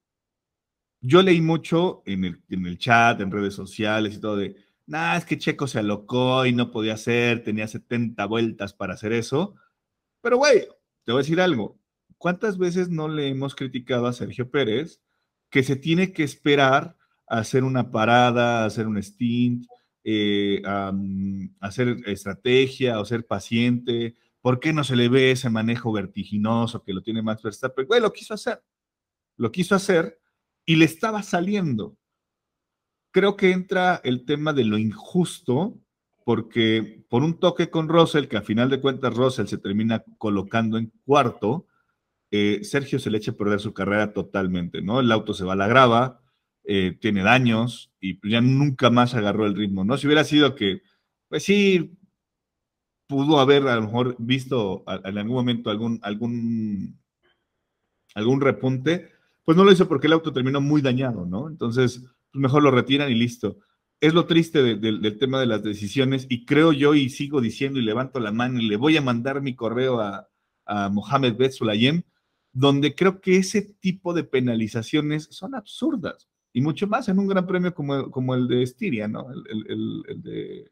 [1.00, 5.16] yo leí mucho en el, en el chat, en redes sociales y todo de, nah,
[5.16, 9.54] es que Checo se alocó y no podía hacer, tenía 70 vueltas para hacer eso.
[10.20, 10.66] Pero, güey,
[11.04, 11.78] te voy a decir algo.
[12.18, 15.00] ¿Cuántas veces no le hemos criticado a Sergio Pérez
[15.48, 16.96] que se tiene que esperar
[17.26, 19.66] a hacer una parada, a hacer un stint,
[20.04, 20.92] eh, a,
[21.60, 24.16] hacer estrategia o ser paciente.
[24.40, 27.86] ¿Por qué no se le ve ese manejo vertiginoso que lo tiene Max Verstappen?
[27.86, 28.62] Güey, lo quiso hacer.
[29.36, 30.20] Lo quiso hacer
[30.64, 31.96] y le estaba saliendo.
[33.10, 35.78] Creo que entra el tema de lo injusto,
[36.24, 40.78] porque por un toque con Russell, que a final de cuentas Russell se termina colocando
[40.78, 41.66] en cuarto,
[42.30, 45.00] eh, Sergio se le eche a perder su carrera totalmente, ¿no?
[45.00, 46.22] El auto se va a la grava,
[46.72, 49.98] eh, tiene daños y pues ya nunca más agarró el ritmo, ¿no?
[49.98, 50.82] Si hubiera sido que,
[51.28, 51.98] pues sí,
[53.08, 56.96] pudo haber a lo mejor visto en algún momento algún, algún,
[58.14, 59.10] algún repunte,
[59.44, 61.48] pues no lo hizo porque el auto terminó muy dañado, ¿no?
[61.48, 63.58] Entonces, pues mejor lo retiran y listo.
[64.00, 67.82] Es lo triste del tema de las decisiones y creo yo y sigo diciendo y
[67.82, 70.28] levanto la mano y le voy a mandar mi correo a,
[70.66, 72.04] a Mohamed Bet Sulayem,
[72.52, 77.46] donde creo que ese tipo de penalizaciones son absurdas y mucho más en un gran
[77.46, 79.26] premio como, como el de Styria, ¿no?
[79.30, 80.70] El, el, de,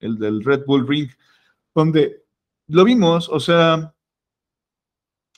[0.00, 1.08] el del Red Bull Ring,
[1.74, 2.24] donde
[2.66, 3.94] lo vimos, o sea,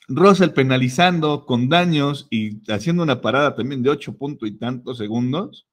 [0.07, 5.67] Russell penalizando con daños y haciendo una parada también de ocho puntos y tantos segundos,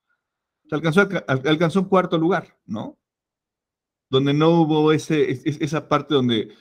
[0.71, 2.99] alcanzó, alcanzó un cuarto lugar, ¿no?
[4.09, 6.53] Donde no hubo ese, esa parte donde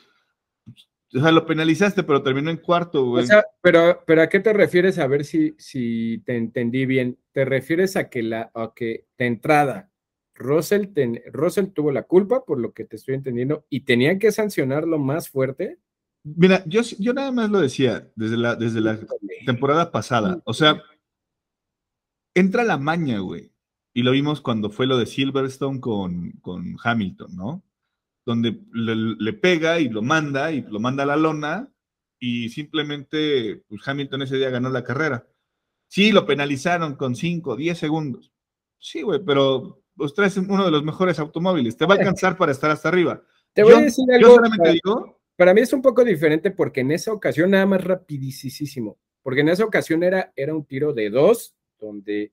[1.14, 3.24] o sea, lo penalizaste, pero terminó en cuarto, güey.
[3.24, 5.00] O sea, pero, pero ¿a qué te refieres?
[5.00, 7.18] A ver si, si te entendí bien.
[7.32, 9.90] ¿Te refieres a que la, a que de entrada
[10.36, 10.88] Russell,
[11.32, 15.30] Russell tuvo la culpa, por lo que te estoy entendiendo, y tenían que sancionarlo más
[15.30, 15.80] fuerte?
[16.24, 19.00] Mira, yo, yo nada más lo decía desde la, desde la
[19.46, 20.42] temporada pasada.
[20.46, 20.82] O sea,
[22.36, 23.52] entra la maña, güey.
[23.94, 27.64] Y lo vimos cuando fue lo de Silverstone con, con Hamilton, ¿no?
[28.30, 31.74] Donde le, pega y lo manda y lo manda a la lona
[32.20, 35.28] y simplemente pues, Hamilton ese día ganó la carrera.
[35.88, 38.32] Sí, lo penalizaron con 5, 10 segundos.
[38.78, 41.76] Sí, güey, pero pues traes uno de los mejores automóviles.
[41.76, 43.20] Te va a alcanzar para estar hasta arriba.
[43.52, 44.36] Te voy a decir algo.
[44.36, 45.20] solamente digo.
[45.36, 49.00] Para mí es un poco diferente porque en esa ocasión nada más rapidísimo.
[49.24, 52.32] Porque en esa ocasión era, era un tiro de dos, donde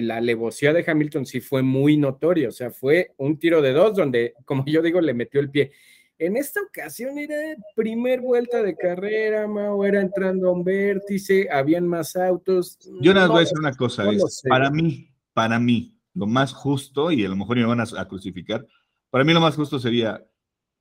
[0.00, 3.96] la alevosía de Hamilton sí fue muy notoria, o sea, fue un tiro de dos
[3.96, 5.72] donde, como yo digo, le metió el pie.
[6.18, 7.36] En esta ocasión era
[7.74, 12.78] primer vuelta de carrera, Mao, era entrando a un vértice, habían más autos.
[13.02, 14.04] Yo nada más voy a decir una cosa,
[14.48, 18.66] para mí, para mí, lo más justo, y a lo mejor me van a, crucificar,
[19.10, 20.26] para mí lo más justo sería,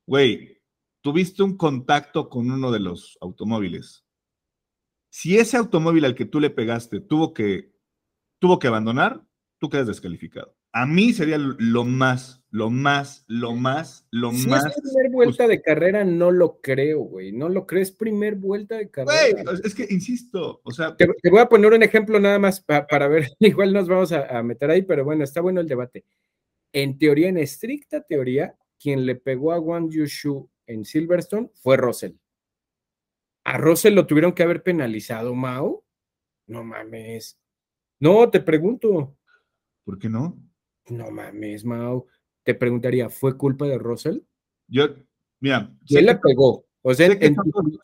[0.08, 0.62] güey,
[1.02, 4.06] tuviste un contacto con uno de los automóviles.
[5.10, 7.75] Si ese automóvil al que tú le pegaste tuvo que
[8.40, 9.22] tuvo que abandonar,
[9.60, 10.56] tú quedas descalificado.
[10.72, 14.66] A mí sería lo más, lo más, lo más, lo más.
[14.66, 17.32] Es primer vuelta de carrera, no lo creo, güey.
[17.32, 19.42] No lo crees, primer vuelta de carrera.
[19.44, 20.98] Güey, es que insisto, o sea.
[20.98, 24.70] Te, voy a poner un ejemplo nada más para ver, igual nos vamos a, meter
[24.70, 26.04] ahí, pero bueno, está bueno el debate.
[26.74, 32.16] En teoría, en estricta teoría, quien le pegó a Wang Yushu en Silverstone fue Russell.
[33.46, 35.86] A Russell lo tuvieron que haber penalizado, Mao.
[36.48, 37.40] No mames.
[38.00, 39.18] No, te pregunto.
[39.84, 40.38] ¿Por qué no?
[40.90, 42.08] No mames, Mau.
[42.44, 44.20] Te preguntaría, ¿fue culpa de Russell?
[44.68, 44.88] Yo,
[45.40, 45.72] mira.
[45.90, 46.66] él le pegó.
[46.82, 47.36] O sea, sé, que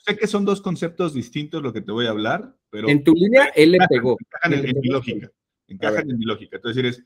[0.05, 2.87] sé, que son dos conceptos distintos lo que te voy a hablar, pero.
[2.87, 4.15] En tu línea, él le pegó.
[4.19, 5.31] Encajan en, mi lógica.
[5.67, 6.57] Encajan en mi lógica.
[6.57, 7.03] Entonces, es,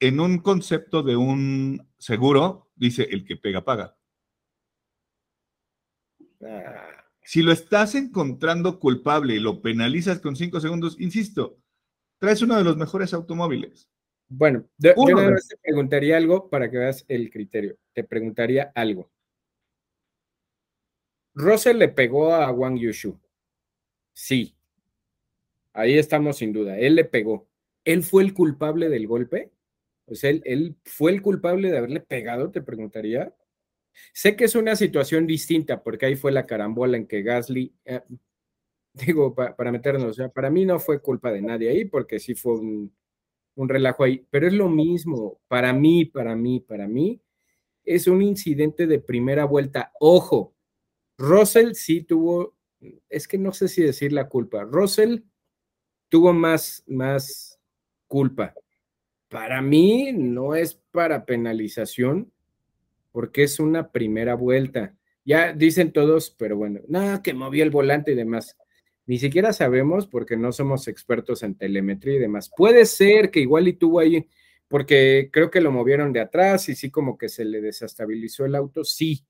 [0.00, 3.96] en un concepto de un seguro, dice el que pega, paga.
[6.42, 7.04] Ah.
[7.22, 11.58] Si lo estás encontrando culpable y lo penalizas con cinco segundos, insisto,
[12.18, 13.88] traes uno de los mejores automóviles.
[14.28, 17.76] Bueno, yo, te preguntaría algo para que veas el criterio.
[17.92, 19.10] Te preguntaría algo.
[21.34, 23.18] Russell le pegó a Wang Yushu.
[24.12, 24.56] Sí.
[25.72, 26.78] Ahí estamos sin duda.
[26.78, 27.46] Él le pegó.
[27.84, 29.52] ¿Él fue el culpable del golpe?
[30.06, 33.32] O sea, él, él fue el culpable de haberle pegado, te preguntaría.
[34.12, 38.00] Sé que es una situación distinta porque ahí fue la carambola en que Gasly, eh,
[39.06, 42.34] digo, para meternos, o sea, para mí no fue culpa de nadie ahí, porque sí
[42.34, 42.92] fue un,
[43.56, 47.20] relajo ahí, pero es lo mismo, para mí, para mí, para mí,
[47.84, 49.92] es un incidente de primera vuelta.
[50.00, 50.54] Ojo,
[51.16, 52.54] Russell sí tuvo,
[53.08, 55.20] es que no sé si decir la culpa, Russell
[56.08, 57.58] tuvo más, más
[58.06, 58.54] culpa.
[59.28, 62.30] Para mí no es para penalización,
[63.10, 64.94] porque es una primera vuelta.
[65.24, 68.56] Ya dicen todos, pero bueno, nada, que movió el volante y demás.
[69.06, 72.50] Ni siquiera sabemos porque no somos expertos en telemetría y demás.
[72.54, 74.28] Puede ser que igual y tuvo ahí,
[74.66, 78.56] porque creo que lo movieron de atrás y sí como que se le desestabilizó el
[78.56, 79.24] auto, sí.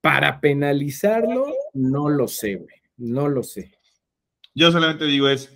[0.00, 2.76] Para penalizarlo, no lo sé, güey.
[2.96, 3.72] No lo sé.
[4.54, 5.52] Yo solamente digo es,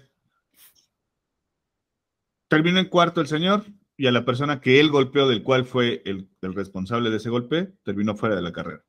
[2.49, 3.65] terminó en cuarto el señor
[3.97, 7.73] y a la persona que él golpeó, del cual fue el responsable de ese golpe,
[7.83, 8.85] terminó fuera de la carrera.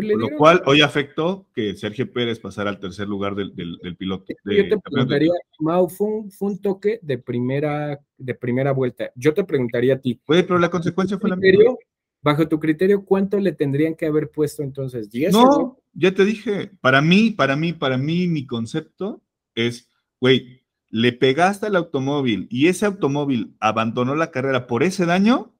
[0.00, 3.52] Pues lo cual hoy afectó que Sergio Pérez pasara al tercer lugar del,
[3.98, 4.26] piloto.
[4.44, 9.10] Yo te preguntaría, Mau, fue un, toque de primera, de primera vuelta.
[9.16, 10.20] Yo te preguntaría a ti.
[10.26, 11.74] Oye, pero la consecuencia fue la misma.
[12.22, 15.10] Bajo tu criterio, ¿cuánto le tendrían que haber puesto entonces?
[15.10, 19.20] ¿10 no, ya te dije, para mí, para mí, para mí, mi concepto
[19.56, 19.88] es,
[20.20, 25.56] güey, le pegaste al automóvil y ese automóvil abandonó la carrera por ese daño,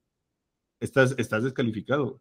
[0.80, 2.20] estás, estás descalificado.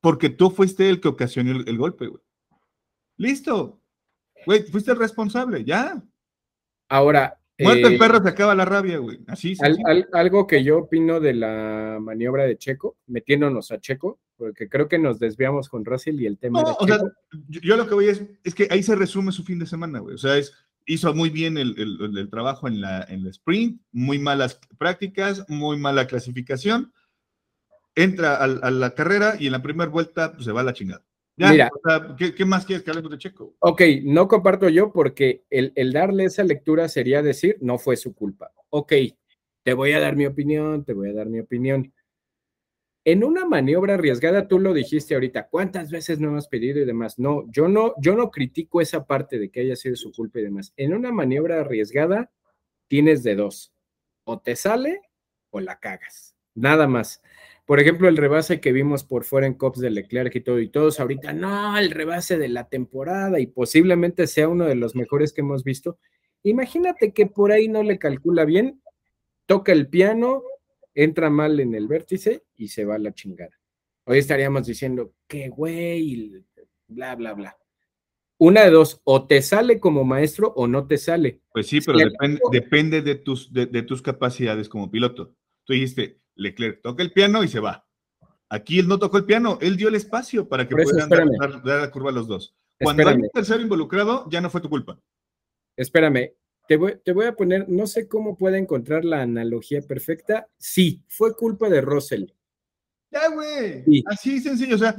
[0.00, 2.22] Porque tú fuiste el que ocasionó el, golpe, güey.
[3.16, 3.80] Listo.
[4.46, 6.02] Güey, fuiste el responsable, ya.
[6.88, 7.34] Ahora.
[7.60, 9.18] Muerto el eh, perro se acaba la rabia, güey.
[9.26, 9.56] Así,
[10.12, 15.00] algo que yo opino de la maniobra de Checo, metiéndonos a Checo, porque creo que
[15.00, 17.10] nos desviamos con Russell y el tema de Checo.
[17.48, 20.14] yo, lo que voy es, es que ahí se resume su fin de semana, güey.
[20.14, 20.54] O sea, es
[20.88, 26.92] hizo muy bien el, trabajo en la, en sprint, muy malas prácticas, muy mala clasificación.
[27.98, 31.04] Entra a, la carrera y en la primera vuelta pues, se va a la chingada.
[31.36, 31.70] Mira,
[32.16, 33.54] ¿qué, más quieres que hablemos de Checo?
[33.60, 38.14] Ok, no comparto yo porque el, el darle esa lectura sería decir, no fue su
[38.14, 38.52] culpa.
[38.70, 38.92] Ok,
[39.62, 41.92] te voy a dar mi opinión, te voy a dar mi opinión.
[43.04, 47.18] En una maniobra arriesgada, tú lo dijiste ahorita, ¿cuántas veces no hemos pedido y demás?
[47.18, 50.42] No, yo no, yo no critico esa parte de que haya sido su culpa y
[50.42, 50.72] demás.
[50.76, 52.30] En una maniobra arriesgada,
[52.86, 53.72] tienes de dos,
[54.24, 55.00] o te sale
[55.50, 57.22] o la cagas, nada más.
[57.68, 60.70] Por ejemplo, el rebase que vimos por fuera en Cops de Leclerc y todo, y
[60.70, 65.34] todos ahorita, no, el rebase de la temporada y posiblemente sea uno de los mejores
[65.34, 65.98] que hemos visto.
[66.44, 68.80] Imagínate que por ahí no le calcula bien,
[69.44, 70.44] toca el piano,
[70.94, 73.60] entra mal en el vértice y se va a la chingada.
[74.06, 76.42] Hoy estaríamos diciendo, qué güey,
[76.86, 77.58] bla, bla, bla.
[78.38, 81.42] Una de dos, o te sale como maestro o no te sale.
[81.52, 81.98] Pues sí, pero
[82.50, 85.34] depende, de, tus, de, tus capacidades como piloto.
[85.64, 87.86] Tú dijiste, Leclerc toca el piano y se va.
[88.48, 91.90] Aquí él no tocó el piano, él dio el espacio para que puedan dar, la
[91.90, 92.56] curva a los dos.
[92.80, 94.98] Cuando hay un tercero involucrado, ya no fue tu culpa.
[95.76, 96.32] Espérame,
[96.66, 100.48] te voy, a poner, no sé cómo puede encontrar la analogía perfecta.
[100.58, 102.26] Sí, fue culpa de Russell.
[103.10, 103.84] Ya, güey.
[104.06, 104.76] Así sencillo.
[104.76, 104.94] O sea,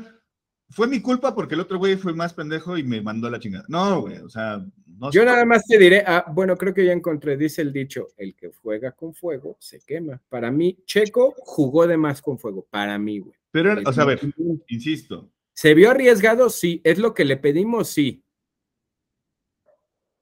[0.70, 3.40] fue mi culpa porque el otro güey fue más pendejo y me mandó a la
[3.40, 3.66] chingada.
[3.68, 4.18] No, güey.
[4.20, 7.62] O sea, no Yo nada más te diré, ah, bueno, creo que ya encontré, dice
[7.62, 10.22] el dicho, el que juega con fuego se quema.
[10.30, 12.68] Para mí, Checo jugó de más con fuego.
[12.70, 13.36] Para mí, güey.
[13.52, 14.20] Pero, o sea, a ver,
[14.68, 15.30] insisto.
[15.54, 16.50] ¿Se vio arriesgado?
[16.50, 16.82] Sí.
[16.84, 17.90] ¿Es lo que le pedimos?
[17.90, 18.24] Sí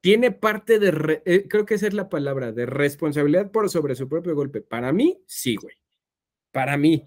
[0.07, 4.07] tiene parte de, eh, creo que esa es la palabra, de responsabilidad por sobre su
[4.07, 4.61] propio golpe.
[4.61, 5.75] Para mí, sí, güey.
[6.51, 7.03] Para mí.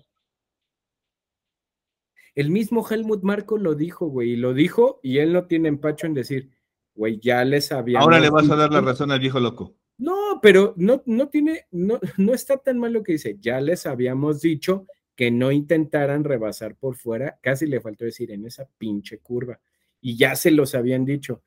[2.35, 6.07] El mismo Helmut Marco lo dijo, güey, y lo dijo, y él no tiene empacho
[6.07, 6.51] en decir,
[6.95, 8.01] güey, ya les había.
[8.01, 9.75] Ahora le vas a dar la razón al viejo loco.
[9.99, 13.37] No, pero no, no tiene, no, no está tan mal lo que dice.
[13.41, 18.47] Ya les habíamos dicho que no intentaran rebasar por fuera, casi le faltó decir en
[18.47, 19.61] esa pinche curva.
[20.01, 21.43] Y ya se los habían dicho.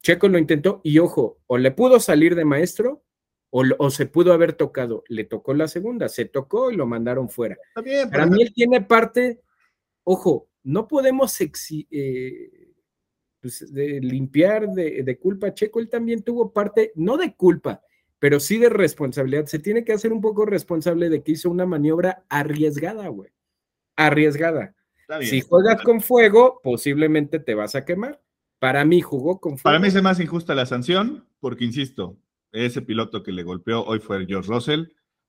[0.00, 3.02] Checo lo intentó y ojo, o le pudo salir de maestro
[3.50, 5.02] o, se pudo haber tocado.
[5.08, 7.56] Le tocó la segunda, se tocó y lo mandaron fuera.
[7.74, 9.40] Para mí él tiene parte,
[10.06, 12.74] ojo, no podemos eh,
[13.40, 17.82] pues, limpiar de, de, culpa a Checo, él también tuvo parte, no de culpa,
[18.18, 19.46] pero sí de responsabilidad.
[19.46, 23.30] Se tiene que hacer un poco responsable de que hizo una maniobra arriesgada, güey.
[23.96, 24.74] Arriesgada.
[25.20, 28.22] Si juegas con fuego, posiblemente te vas a quemar.
[28.58, 32.16] Para mí jugó con Para mí es más injusta la sanción, porque insisto,
[32.52, 34.84] ese piloto que le golpeó hoy fue George Russell,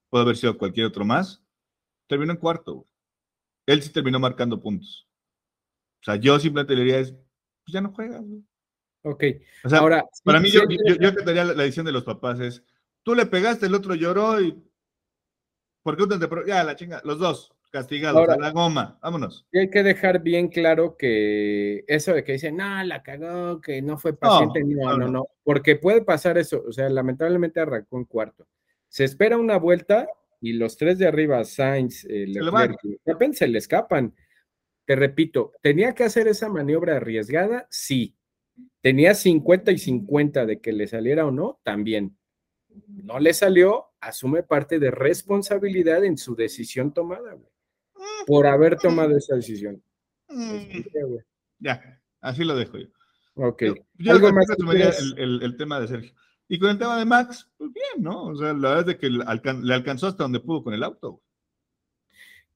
[0.09, 1.43] puede haber sido cualquier otro más.
[2.07, 2.87] Terminó en cuarto.
[3.67, 5.07] Él sí terminó marcando puntos.
[6.01, 8.23] O sea, yo simplemente le diría, es, pues ya no juegas.
[9.03, 9.23] Ok.
[9.63, 10.61] O sea, Ahora, para mí, yo,
[10.99, 12.63] yo, te daría la, edición de los papás es,
[13.03, 14.63] tú le pegaste, el otro lloró y...
[15.83, 16.47] ¿Por qué te...
[16.47, 19.45] Ya, la chinga, los dos castigado a la goma, vámonos.
[19.51, 23.81] Y hay que dejar bien claro que eso de que dicen, no, la cagó, que
[23.81, 28.05] no fue paciente, no, no, no, porque puede pasar eso, o sea, lamentablemente arrancó en
[28.05, 28.47] cuarto.
[28.87, 30.07] Se espera una vuelta
[30.39, 34.13] y los tres de arriba, Sainz, eh, Leclerc, repente se le escapan.
[34.85, 37.67] Te repito, ¿tenía que hacer esa maniobra arriesgada?
[37.69, 38.15] Sí.
[38.81, 41.59] ¿Tenía 50 y 50 de que le saliera o no?
[41.63, 42.17] También.
[42.87, 47.51] No le salió, asume parte de responsabilidad en su decisión tomada, güey
[48.27, 49.81] por haber tomado esa decisión.
[50.29, 50.83] Mm.
[51.59, 52.87] Ya, así lo dejo yo.
[53.35, 53.63] Ok.
[53.95, 54.45] Yo, ¿Algo más
[55.17, 56.13] el, el, tema de Sergio.
[56.47, 58.25] Y con el tema de Max, pues bien, ¿no?
[58.25, 61.21] O sea, la verdad es que le alcanzó hasta donde pudo con el auto.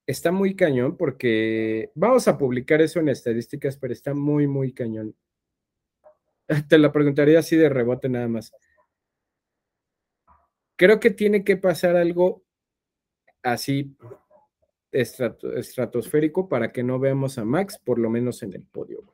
[0.07, 5.15] Está muy cañón porque vamos a publicar eso en estadísticas, pero está muy, muy cañón.
[6.69, 8.53] Te la preguntaría así de rebote nada más.
[10.75, 12.43] Creo que tiene que pasar algo
[13.43, 13.95] así
[14.91, 19.13] estratosférico para que no veamos a Max, por lo menos en el podio.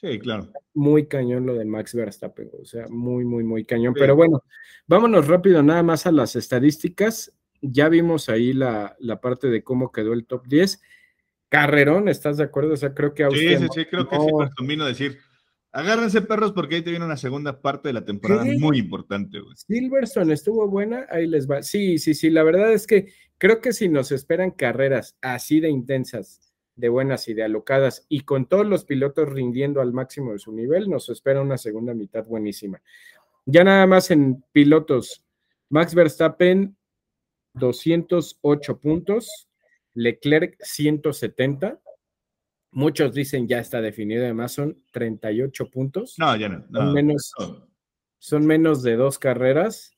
[0.00, 0.52] Sí, claro.
[0.74, 3.94] Muy cañón lo de Max Verstappen, o sea, muy, muy, muy cañón.
[3.94, 4.44] Pero bueno,
[4.86, 7.32] vámonos rápido nada más a las estadísticas.
[7.60, 10.80] Ya vimos ahí la, la parte de cómo quedó el top 10.
[11.48, 12.74] carrerón, ¿estás de acuerdo?
[12.74, 13.58] O sea, creo que Austria.
[13.58, 15.18] Sí, sí, sí, creo que sí nos convino decir.
[15.72, 19.54] Agárrense perros porque ahí te viene una segunda parte de la temporada muy importante, güey.
[19.56, 21.62] Silverstone estuvo buena, ahí les va.
[21.62, 25.68] Sí, sí, sí, la verdad es que creo que si nos esperan carreras así de
[25.68, 26.47] intensas,
[26.78, 30.52] de buenas y de alocadas, y con todos los pilotos rindiendo al máximo de su
[30.52, 32.80] nivel, nos espera una segunda mitad buenísima.
[33.46, 35.24] Ya nada más en pilotos,
[35.70, 36.76] Max Verstappen,
[37.54, 39.48] 208 puntos,
[39.94, 41.80] Leclerc, 170.
[42.70, 46.14] Muchos dicen ya está definido, además son 38 puntos.
[46.16, 46.64] No, ya no.
[46.72, 47.32] son, menos,
[48.18, 49.96] son menos de dos carreras.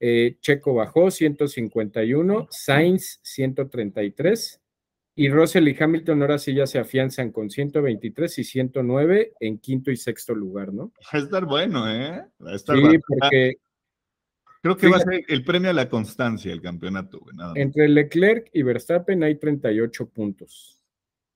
[0.00, 4.61] Eh, Checo bajó 151, Sainz 133
[5.14, 9.90] y Russell y Hamilton ahora sí ya se afianzan con 123 y 109 en quinto
[9.90, 10.92] y sexto lugar, ¿no?
[11.14, 12.24] Va a estar bueno, ¿eh?
[12.44, 13.56] Va a estar sí, porque
[14.62, 17.36] Creo que va a ser el premio a la constancia el campeonato, güey.
[17.56, 20.80] entre Leclerc y Verstappen hay 38 puntos.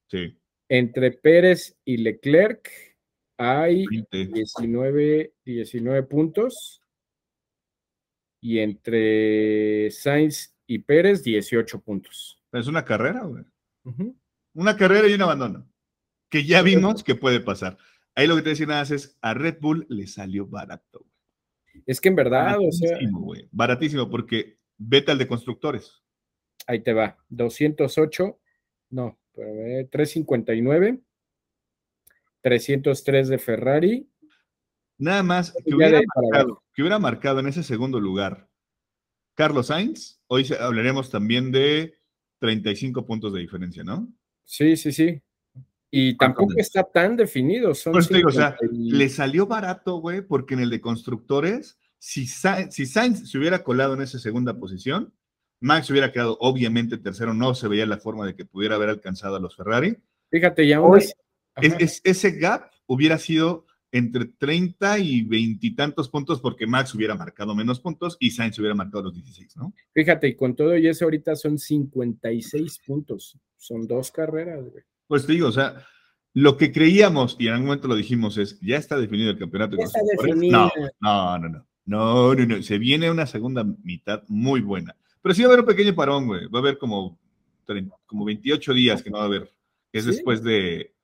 [0.08, 0.38] Sí.
[0.68, 2.70] Entre Pérez y Leclerc
[3.36, 6.80] hay 19, 19 puntos.
[8.40, 12.40] Y entre Sainz y Pérez, 18 puntos.
[12.52, 13.42] Es una carrera, güey.
[14.54, 15.68] Una carrera y un abandono.
[16.28, 17.78] Que ya vimos que puede pasar.
[18.14, 21.00] Ahí lo que te decía nada es, a Red Bull le salió barato.
[21.00, 21.84] Güey.
[21.86, 22.98] Es que en verdad, o sea.
[23.50, 26.02] Baratísimo, porque vete al de constructores.
[26.66, 27.16] Ahí te va.
[27.28, 28.40] 208,
[28.90, 31.00] no, 359,
[32.40, 34.10] 303 de Ferrari.
[34.98, 38.48] Nada más que hubiera, marcado, que hubiera marcado en ese segundo lugar
[39.34, 40.22] Carlos Sainz.
[40.26, 41.94] Hoy hablaremos también de
[42.38, 44.08] 35 puntos de diferencia, ¿no?
[44.44, 45.20] Sí, sí, sí.
[45.90, 47.74] Y tampoco está tan definido.
[47.74, 52.86] Son pues o sea, le salió barato, güey, porque en el de constructores, si, si
[52.86, 55.14] Sainz se hubiera colado en esa segunda posición,
[55.60, 59.36] Max hubiera quedado obviamente tercero, no se veía la forma de que pudiera haber alcanzado
[59.36, 59.96] a los Ferrari.
[60.30, 61.04] Fíjate, ya hoy
[61.56, 63.65] ese gap hubiera sido
[63.96, 68.58] entre 30 y 20 y tantos puntos porque Max hubiera marcado menos puntos y Sainz
[68.58, 69.72] hubiera marcado los 16, ¿no?
[69.92, 73.38] Fíjate, y con todo y eso ahorita son 56 puntos.
[73.56, 74.84] Son dos carreras, güey.
[75.06, 75.86] Pues te digo, o sea,
[76.34, 79.76] lo que creíamos, y en algún momento lo dijimos, es, ya está definido el campeonato.
[79.78, 80.52] está definido.
[80.52, 80.70] No,
[81.00, 81.48] no, no, no,
[81.86, 84.94] no, no, no, se viene una segunda mitad muy buena.
[85.22, 87.18] Pero sí va a haber un pequeño parón, güey, va a haber como,
[88.06, 89.52] como 28 días que no va a haber,
[89.90, 90.94] que es después de,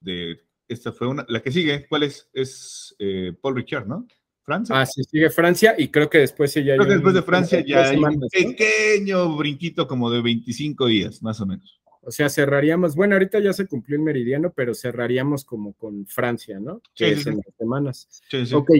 [0.00, 2.28] de, esta fue una, la que sigue, ¿cuál es?
[2.32, 4.06] Es eh, Paul Richard, ¿no?
[4.42, 4.78] Francia.
[4.78, 7.64] Ah, sí, sigue Francia y creo que después sí ya Creo que después de Francia
[7.66, 11.80] ya hay un pequeño brinquito como de 25 días, más o menos.
[12.02, 16.60] O sea, cerraríamos, bueno, ahorita ya se cumplió el meridiano, pero cerraríamos como con Francia,
[16.60, 16.82] ¿no?
[16.92, 18.22] Sí, en las semanas.
[18.30, 18.54] Sí, sí.
[18.54, 18.70] Ok,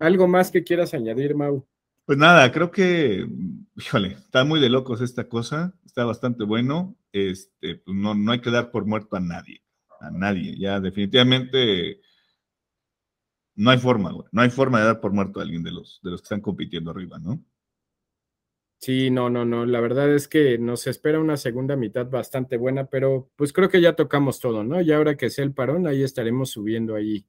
[0.00, 1.66] ¿algo más que quieras añadir, Mau?
[2.06, 3.26] Pues nada, creo que,
[3.76, 6.96] híjole, está muy de locos esta cosa, está bastante bueno.
[7.12, 9.62] Este, pues no, no hay que dar por muerto a nadie,
[10.02, 10.56] a nadie.
[10.58, 12.00] Ya definitivamente
[13.54, 14.26] no hay forma, güey.
[14.32, 16.40] No hay forma de dar por muerto a alguien de los, de los que están
[16.40, 17.42] compitiendo arriba, ¿no?
[18.78, 19.64] Sí, no, no, no.
[19.64, 23.80] La verdad es que nos espera una segunda mitad bastante buena, pero pues creo que
[23.80, 24.80] ya tocamos todo, ¿no?
[24.80, 27.24] Y ahora que sea el parón, ahí estaremos subiendo ahí.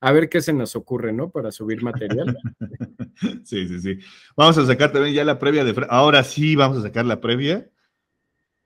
[0.00, 1.30] A ver qué se nos ocurre, ¿no?
[1.30, 2.36] Para subir material.
[3.44, 3.98] sí, sí, sí.
[4.36, 5.86] Vamos a sacar también ya la previa de.
[5.88, 7.70] Ahora sí vamos a sacar la previa.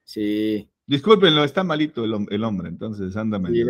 [0.02, 0.68] Sí.
[0.88, 3.68] Discúlpenlo, está malito el, hombre, entonces anda medio.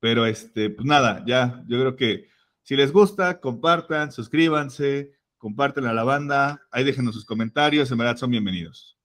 [0.00, 2.28] Pero este, pues nada, ya, yo creo que
[2.62, 8.16] si les gusta, compartan, suscríbanse comparten a la banda, ahí déjenos sus comentarios, en verdad
[8.16, 8.98] son bienvenidos.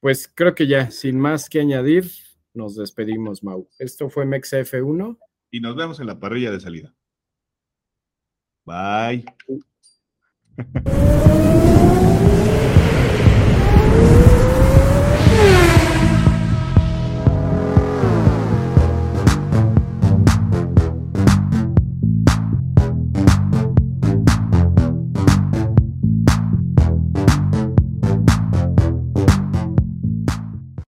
[0.00, 2.08] Pues creo que ya, sin más que añadir,
[2.54, 3.68] nos despedimos, Mau.
[3.78, 5.18] Esto fue f 1
[5.50, 6.94] Y nos vemos en la parrilla de salida.
[8.64, 9.24] Bye.